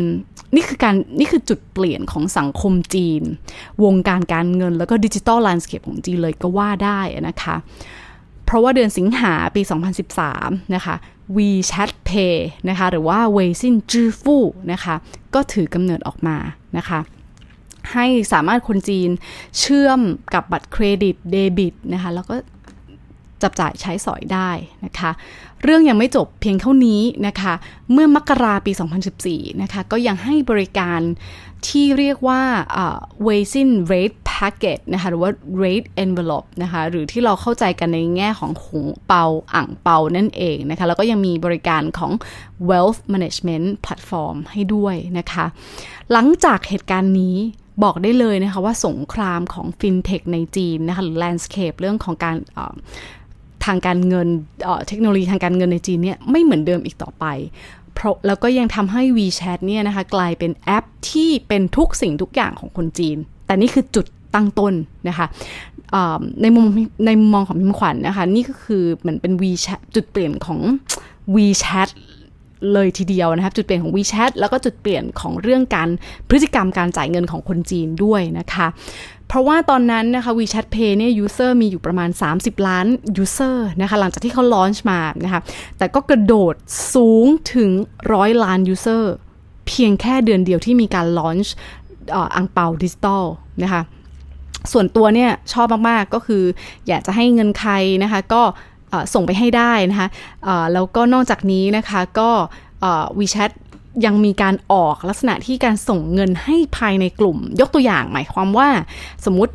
[0.54, 3.22] นี่คือการนี่คือจุดเปลี่ยนของสังคมจีน
[3.84, 7.56] วงการการเงินแล้วก็ digital landscape ของจีนเลยก็ว่าได้นะคะ
[8.44, 9.62] เพราะว่าเดือนสิงหาปี
[10.18, 10.94] 2013 นะคะ
[11.37, 12.37] WeChat Pay
[12.68, 14.94] นะคะ หรือว่า 微信支付 นะคะ
[15.34, 16.37] ก็ถือกำเนิดออกมา
[16.76, 17.00] นะคะ
[17.92, 19.11] ให้สามารถคนจีน
[19.58, 20.00] เชื่อม
[20.34, 22.34] กับบัตรเครดิตเดบิตนะคะ แล้วก็
[23.42, 24.51] จับจ่ายใช้สอยได้
[24.85, 25.11] นะคะ
[25.62, 27.55] เรื่องยังไม่จบเพียงเท่านี้นะคะ
[27.92, 28.72] เมื่อมกราปี
[29.16, 31.01] 2014 นะคะ ก็ยังให้บริการ
[31.68, 32.42] ที่เรียกว่า
[33.27, 35.31] w a s i n Rate Packet นะคะ หรือว่า
[35.62, 39.24] Rate Envelope นะคะ หรือที่เราเข้าใจกันในแง่ของหงเปา
[39.55, 42.12] อ่างเปานั่นเองนะคะ แล้วก็ยังมีบริการของ
[42.68, 45.44] Wealth Management Platform ให้ด้วยนะคะ
[46.12, 47.37] หลังจากเหตุการณ์นี้
[47.85, 52.37] บอกได้เลยนะคะว่าสงครามของฟินเทคในจีนนะคะหรือ landscape เรื่องของการ
[53.68, 54.28] ทางการเงิน
[54.88, 57.26] เทคโนโลยีทางการเงินในจีนเนี่ยไม่เหมือนเดิมอีกต่อไป
[57.94, 64.74] เพราะแล้วก็ยังทำให้ WeChat เนี่ยนะคะกลายเป็นแอปที่เป็นทุกสิ่งทุกอย่างของคนจีน แต่นี่คือจุดตั้งต้น
[65.09, 65.26] นะคะ
[66.42, 66.66] ในมุม
[67.07, 70.61] ในมุมมองของพิมขวัญนนะคะ นี่ก็คือเหมือนเป็น WeChat จุดเปลี่ยนของ
[71.35, 71.88] WeChat
[72.72, 75.88] เลยทีเดียวนะครับ จุดเปลี่ยนของ WeChat แล้วก็จุดเปลี่ยนของเรื่องการ
[76.28, 78.66] พฤติกรรมการจ่ายเงินของคนจีนด้วยนะคะ
[79.29, 82.87] เพราะว่าตอนนั้นนะคะ WeChat Pay เนี่ย user มีอยู่ประมาณ 30 ล้าน
[83.23, 85.41] user นะคะหลังจากที่เขา launch มานะคะ
[85.79, 86.55] แต่ก็กระโดด
[86.95, 87.71] สูงถึง
[88.12, 89.05] ร้อยล้าน user
[89.67, 91.49] เพียงแค่เดือนเดียวที่มีการ launch
[92.37, 93.25] อังเปาดิจิตอล
[93.62, 93.83] นะคะ
[94.73, 96.45] ส่วนตัวเนี่ยชอบมาก ๆ ก็คือ
[96.88, 98.43] อยากจะให้เงินใครนะคะก็
[99.14, 100.09] ส่งไปให้ได้นะคะ
[100.73, 102.31] แล้วก็นอกจากนี้นะคะก็
[103.19, 103.53] WeChat
[104.04, 108.68] ยังมีการออกลักษณะที่การส่งเงินให้ภายในกลุ่ม ยกตัวอย่างหมายความว่า
[109.26, 109.54] สมมติ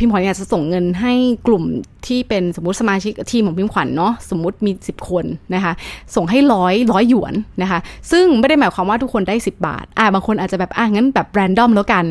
[0.00, 1.14] พิมพ์ขวัญอยากจะส่งเงินให้
[1.46, 1.64] กลุ่ม
[2.06, 5.72] ที่เป็นสมมติสมาชิกทีมของพิมพ์ขวัญเนาะสมมติมี 10 คนนะคะ
[6.16, 7.78] ส่งให้ร้อยร้อยหยวนนะคะ
[8.10, 12.04] ซึ่งไม่ได้หมายความว่าทุกคนได้ 10 บาท อ่าบางคนอาจจะแบบอ่างั้นแบบแรนดอมแล้วกัน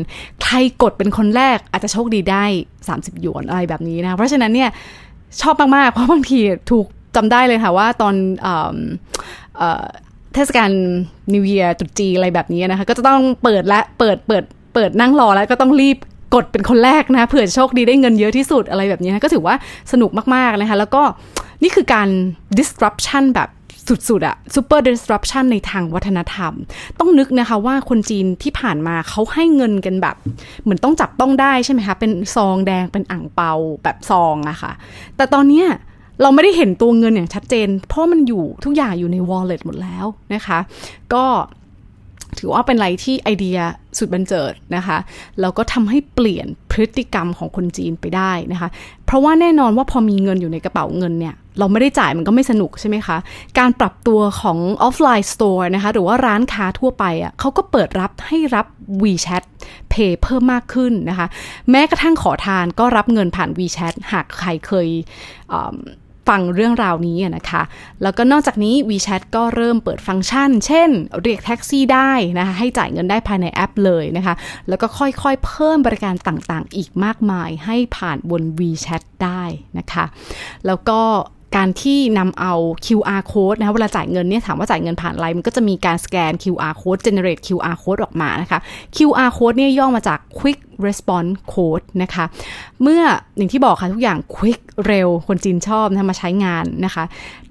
[0.44, 2.44] ใครกดเป็นคนแรกอาจจะโชคดีได้
[2.86, 4.70] 30 หยวนอะไรแบบนี้นะเพราะฉะนั้นเนี่ย
[5.40, 6.38] ชอบมากๆเพราะบางที
[6.70, 6.86] ถูก
[7.16, 8.14] จำได้เลยค่ะว่าตอน
[10.36, 10.70] เทศกาล
[11.32, 14.44] นิวเยียร์ตุจีอะไรแบบนี้นะคะ ก็จะต้องเปิดและเปิดเปิด
[14.74, 15.98] เปิดนั่งรอแล้วก็ต้องรีบ
[16.34, 19.54] กดเป็นคนแรกนะเผื่อโชคดีได้เงินเยอะที่สุดอะไรแบบนี้นะก็ถือว่า
[19.92, 21.02] สนุกมากๆนะคะ แล้วก็
[21.62, 22.08] นี่คือการ
[22.58, 23.48] disruption แบบ
[24.08, 26.52] สุดๆอะ super disruption ในทางวัฒนธรรม
[26.98, 30.16] ต้องนึกนะคะว่าคนจีนที่ผ่านมาเขาให้เงินกันแบบ
[30.62, 34.72] เหมือนต้องจับต้องได้ใช่ไหมคะ เป็นซองแดงเป็นอ่างเปาแบบซองอะคะ่ะ
[35.16, 35.66] แต่ตอนเนี้ย
[36.22, 40.58] เราไม่ได้เห็นตัวเงินอย่างชัดเจน เพราะมันอยู่ทุกอย่างอยู่ใน wallet หมดแล้วนะคะ
[41.14, 41.24] ก็
[42.38, 43.58] ถือว่าเป็นอะไรที่ไอเดีย
[43.98, 44.98] สุดบันเจิดนะคะ
[45.40, 48.68] แล้วก็ทำให้เปลี่ยนพฤติกรรมของคนจีนไปได้นะคะ
[49.06, 53.16] เพราะว่าแน่นอนว่าพอมีเงินอยู่ในกระเป๋าเงินเนี่ย เราไม่ได้จ่ายมันก็ไม่สนุกใช่ไหมคะ
[53.58, 58.66] การปรับตัวของออฟไลน์สโตร์นะคะ หรือว่าร้านค้าทั่วไปอะ่ะเขาก็เปิดรับให้รับ
[59.02, 59.44] WeChat
[59.92, 61.26] Pay เพิ่มมากขึ้นนะคะ
[61.70, 64.88] แม้กระทั่งขอทานก็รับเงินผ่าน WeChat หากใครเคย
[66.28, 67.62] ฟังเรื่องราวนี้นะคะ
[68.02, 70.90] แล้วก็นอกจากนี้ WeChat ก็เริ่มเปิดฟังก์ชัน เช่น
[71.22, 74.34] เรียกแท็กซี่ได้นะคะ ให้จ่ายเงินได้ภายในแอปเลยนะคะ
[74.68, 79.42] แล้วก็ค่อยๆ เพิ่มบริการต่างๆ อีกมากมายให้ผ่านบน WeChat ได้
[79.78, 80.04] นะคะ
[80.66, 81.00] แล้วก็
[81.56, 82.54] การที่นำเอา
[82.86, 88.60] QR code นะคะเวลาจ่ายเงินเนี่ยถามว่าจ่ายเงินผ่านอะไรมันก็จะมีการสแกน QR code generate QR code ออกมานะคะ
[88.96, 92.24] QR code เนี่ยย่อมาจาก quick response code นะคะ
[92.82, 93.02] เมื่อ
[93.36, 97.04] อย่างที่บอกค่ะทุกอย่าง quick เร็ว คนจีนชอบนะมาใช้งานนะคะ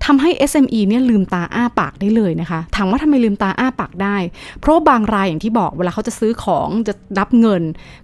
[0.05, 4.17] ทำให้ SME เนี่ยลืมตาอ้าปากได้เลยนะคะ ถามว่าทำไมลืมตาอ้าปากได้
[4.59, 7.63] เพราะบางรายอย่างที่บอกเวลาเขาจะซื้อของจะรับเงิน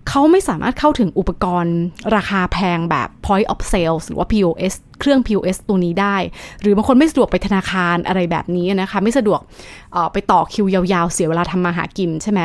[0.09, 1.77] เขาไม่สามารถเข้าถึงอุปกรณ์
[2.15, 6.15] ราคาแพงแบบ point of sales หรือว่า POS เครื่อง POS ตัวนี้ได้
[6.61, 9.39] หรือบางคนไม่สะดวกไปธนาคารอะไรแบบนี้นะคะ ไม่สะดวก
[10.13, 12.39] ไปต่อคิวยาวๆ เสียเวลาทำมาหากินใช่ไหม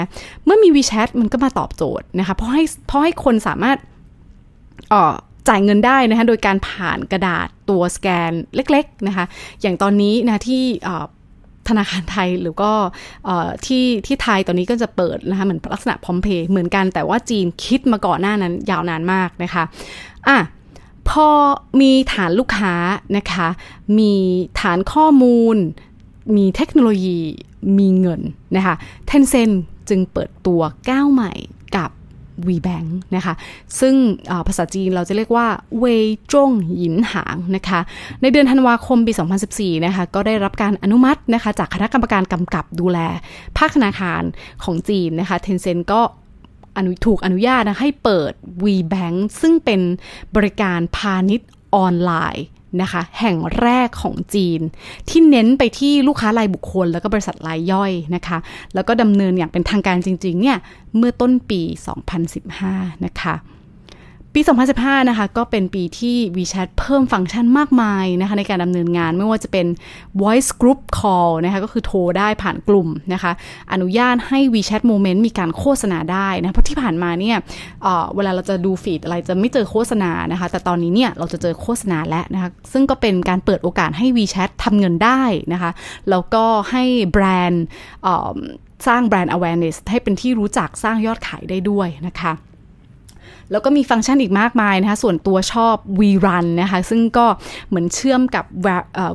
[0.45, 3.79] เมื่อมี WeChat มันก็มาตอบโจทย์นะคะ เพราะให้เพราะให้คนสามารถ
[5.49, 9.25] จ่ายเงินได้นะคะโดยการผ่านกระดาษตัวสแกนเล็กๆนะคะ
[9.63, 10.63] อย่างตอนนี้นะที่
[11.69, 12.71] ธนาคารไทยหรือก็
[13.67, 19.65] ที่ที่ไทยตอนนี้ก็จะเปิดนะคะเหมือนลักษณะพร้อมเพย์เหมือนกันแต่ว่าจีนคิดมาก่อนหน้านั้นยาวนานมากนะคะ
[20.29, 20.39] อะ
[21.09, 21.29] พอ
[21.81, 22.75] มีฐานลูกค้า
[23.17, 23.49] นะคะ
[23.99, 24.13] มี
[24.61, 25.57] ฐานข้อมูล
[26.37, 27.21] มีเทคโนโลยี
[27.79, 28.21] มีเงิน
[28.57, 28.75] นะคะ
[29.11, 29.55] Tencent
[29.89, 31.33] จึงเปิดตัวก้าวใหม่
[31.77, 31.91] กับ
[32.49, 33.35] WeBank นะคะ
[33.81, 33.95] ซึ่ง
[34.47, 35.47] ภาษาจีนเราจะเรียกว่า
[35.79, 37.81] เวยจงหยินหางนะคะ
[38.23, 39.13] ในเดือนธันวาคมปี
[39.49, 42.99] 2014 นะคะ ก็ได้รับการอนุมัตินะคะ จากคณะกรรมการกำกับดูแล
[43.59, 44.23] ภาคธนาคาร
[44.65, 46.01] ของจีนนะคะ Tencent ก็
[46.77, 48.33] อนุถูกอนุญาตนะให้เปิด
[48.65, 49.81] WeBank ซึ่งเป็น
[50.37, 52.47] บริการพาณิชย์ออนไลน์
[52.83, 54.61] นะคะแห่งแรกของจีน
[55.09, 58.39] ที่เน้นไปที่ลูกค้ารายบุคคล แล้วก็บริษัทรายย่อยนะคะ
[58.75, 60.59] แล้วก็ดำเนินอย่างเป็นทางการจริงๆเนี่ย
[60.97, 61.61] เมื่อต้นปี
[62.33, 63.35] 2015 นะคะ
[64.39, 64.45] ปี
[64.77, 69.67] 2015 นะคะ ก็เป็นปีที่ WeChat เพิ่มฟังก์ชันมากมายนะคะ ในการดำเนินงานไม่ว่าจะเป็น
[70.23, 73.33] voice group call นะคะ ก็คือโทรได้ผ่านกลุ่มนะคะ
[73.73, 77.37] อนุญาตให้ WeChat Moment มีการโฆษณาได้นะ เพราะที่ผ่านมาเนี่ย
[77.83, 85.23] เเวลาเราจะดูฟีดอะไรจะไม่เจอโฆษณานะคะ แต่ตอนนี้เนี่ยเราจะเจอโฆษณาแล้วนะคะ ซึ่งก็เป็นการเปิดโอกาสให้ WeChat ทำเงินได้
[85.53, 85.71] นะคะ
[86.11, 87.65] แล้วก็ให้แบรนด์
[88.87, 92.33] สร้างแบรนด์ awareness ให้เป็นที่รู้จักสร้างยอดขายได้ด้วยนะคะ
[93.51, 97.27] แล้วก็มีฟังก์ชันอีกมากมายนะคะ ส่วนตัวชอบ V-Run นะคะ ซึ่งก็
[97.69, 98.45] เหมือนเชื่อมกับ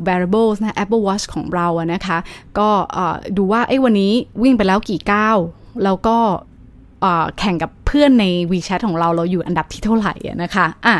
[0.07, 2.17] wearables นะ Apple Watch ของเราอะนะคะ
[2.59, 2.69] ก็
[3.37, 4.13] ดูว่าไอ้วันนี้
[4.43, 5.37] วิ่งไปแล้วกี่ก้าว
[5.83, 6.17] แล้วก็
[7.37, 10.13] แข่งกับเพื่อนใน WeChat ของเราเราอยู่อันดับที่เท่าไหร่
[10.43, 10.95] นะคะอะ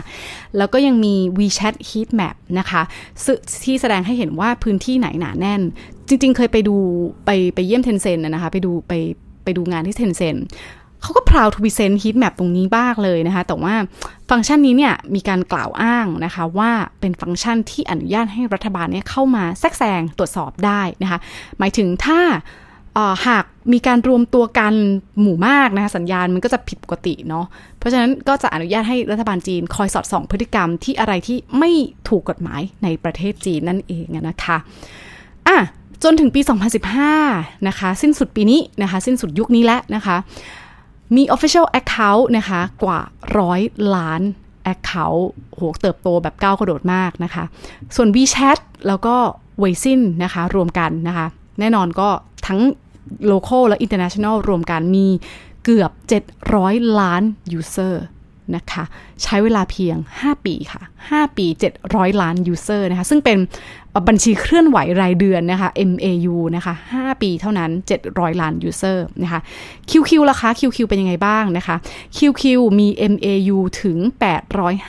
[0.57, 2.81] แล้วก็ยังมี WeChat Heat Map นะคะ
[3.63, 5.61] ที่แสดงให้เห็นว่าพื้นที่ไหนหนาแน่น
[6.07, 6.77] จริงๆ เคยไปดู
[7.25, 8.93] ไปไปเยี่ยม Tencent นะคะ ไปดูไป
[9.43, 10.35] ไปดูงานที่ Tencent
[11.01, 13.75] เขาก็ proud to present heat map ตรงนี้บ้างเลยนะคะ แต่ว่า
[14.29, 21.19] ฟังก์ชันนี้เนี่ยมีการกล่าวอ้างนะคะว่าเป็นฟังก์ชันที่อนุญาตให้รัฐบาลเนี่ยเข้ามาแทรกแซงตรวจสอบได้นะคะ
[21.59, 22.19] หมายถึงถ้า
[23.27, 24.73] หากมีการรวมตัวกัน
[25.21, 27.45] หมู่มากนะคะสัญญาณมันก็จะผิดปกติเนาะ
[27.77, 31.71] เพราะฉะนั้นก็จะอนุญาตให้รัฐบาลจีนคอยสอดส่องพฤติกรรมที่อะไรที่ไม่
[32.09, 34.57] ถูกกฎหมายในประเทศจีนนั่นเองนะคะ
[35.47, 35.57] อะ
[36.03, 36.41] จนถึงปี
[37.19, 40.15] 2015 นะคะ สิ้นสุดปีนี้นะคะ สิ้นสุดยุคนี้แล้วนะคะ
[41.15, 42.99] มี Official Account นะคะกว่า
[43.37, 43.61] ร้อย
[43.95, 44.21] ล้าน
[44.73, 45.23] Account
[45.55, 47.43] โหเติบโตแบบก้าวกระโดดมากนะคะ
[47.95, 49.15] ส่วน WeChat แล้วก็
[49.63, 51.27] w e i ซินนะคะ รวมกันนะคะ
[51.59, 52.09] แน่นอนก็
[52.47, 52.59] ทั้ง
[53.31, 55.07] local และ international รวมกันมี
[55.65, 55.91] เกือบ
[56.45, 57.23] 700 ล้าน
[57.59, 57.95] user
[58.55, 58.83] นะคะ
[59.23, 61.45] ใช้เวลาเพียง 5 ปีค่ะ 5 ปี
[61.83, 63.37] 700 ล้าน user นะคะ ซึ่งเป็น
[64.07, 67.71] บัญชีเคลื่อนไหวรายเดือนนะคะ MAU นะคะ 5 ปีเท่านั้น
[68.05, 69.39] 700 ล้าน user นะคะ
[69.89, 71.75] QQ ล่ะคะ QQ เป็นยังไงบ้างนะคะ
[72.17, 72.43] QQ
[72.79, 73.97] มี MAU ถึง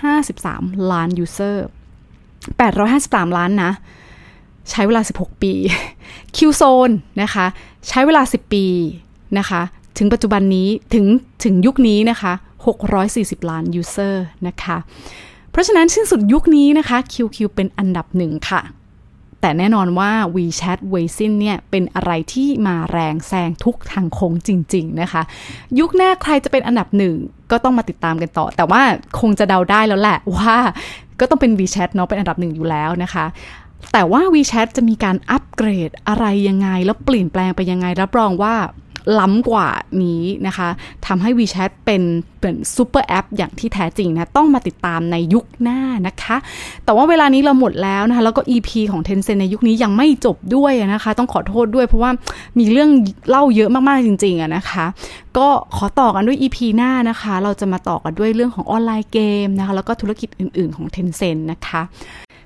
[0.01, 1.57] 853 ล้าน user
[2.67, 3.73] 853 ล้านนะ
[4.71, 5.53] ใช้เวลา 16 ปี
[6.37, 7.47] Qzone นะคะ
[7.89, 8.67] ใช้เวลา 10 ปี
[9.39, 9.61] นะคะ
[9.99, 11.07] ถึงปัจจุบันนี้ถึง
[11.45, 12.33] ถึงยุคนี้นะคะ
[12.93, 14.77] 640 ล้านยูเซอร์นะคะ
[15.51, 18.63] เพราะฉะนั้นสิ้นสุดยุคนี้นะคะ QQ เป็นอันดับหนึ่งค่ะ
[19.43, 25.23] แต่แน่นอนว่า WeChat Weixin เนี่ยเป็นอะไรที่มาแรงแซงทุกทางโค้งจริง ๆ นะคะ
[25.79, 27.15] ยุคหน้าใครจะเป็นอันดับหนึ่ง
[27.51, 28.83] ก็ต้องมาติดตามกันต่อ แต่ว่า
[29.21, 30.57] คงจะเดาได้แล้วแหละว่า
[31.21, 33.25] ก็ต้องเป็น WeChat เนาะเป็นอันดับหนึ่งอยู่แล้วนะคะ
[33.93, 38.55] แต่ว่า WeChat จะมีการอัปเกรดอะไรยังไง แล้วเปลี่ยนแปลงไปยังไง รับรองว่า
[39.19, 39.69] ล้ำกว่า
[40.03, 40.69] นี้นะคะ
[41.07, 42.03] ทำให้ WeChat เป็น
[42.41, 46.37] เป็นซูเปอร์แอปอย่างที่แท้จริงนะต้องมาติดตามในยุคหน้านะคะ
[46.85, 52.11] แต่ว่าเวลานี้เราหมดแล้วนะคะ แล้วก็ EP ของ Tencent ในยุคนี้ยังไม่จบด้วยนะคะ ต้องขอโทษด้วยเพราะว่า
[52.59, 52.91] มีเรื่อง
[53.29, 54.85] เล่าเยอะมาก ๆ จริง ๆอะนะคะ
[55.39, 61.83] ก็ขอต่อกันด้วย EP หน้านะคะ เราจะมาต่อกันด้วยเรื่องของออนไลน์เกมนะคะ แล้วก็ธุรกิจอื่น ๆของ Tencent นะคะ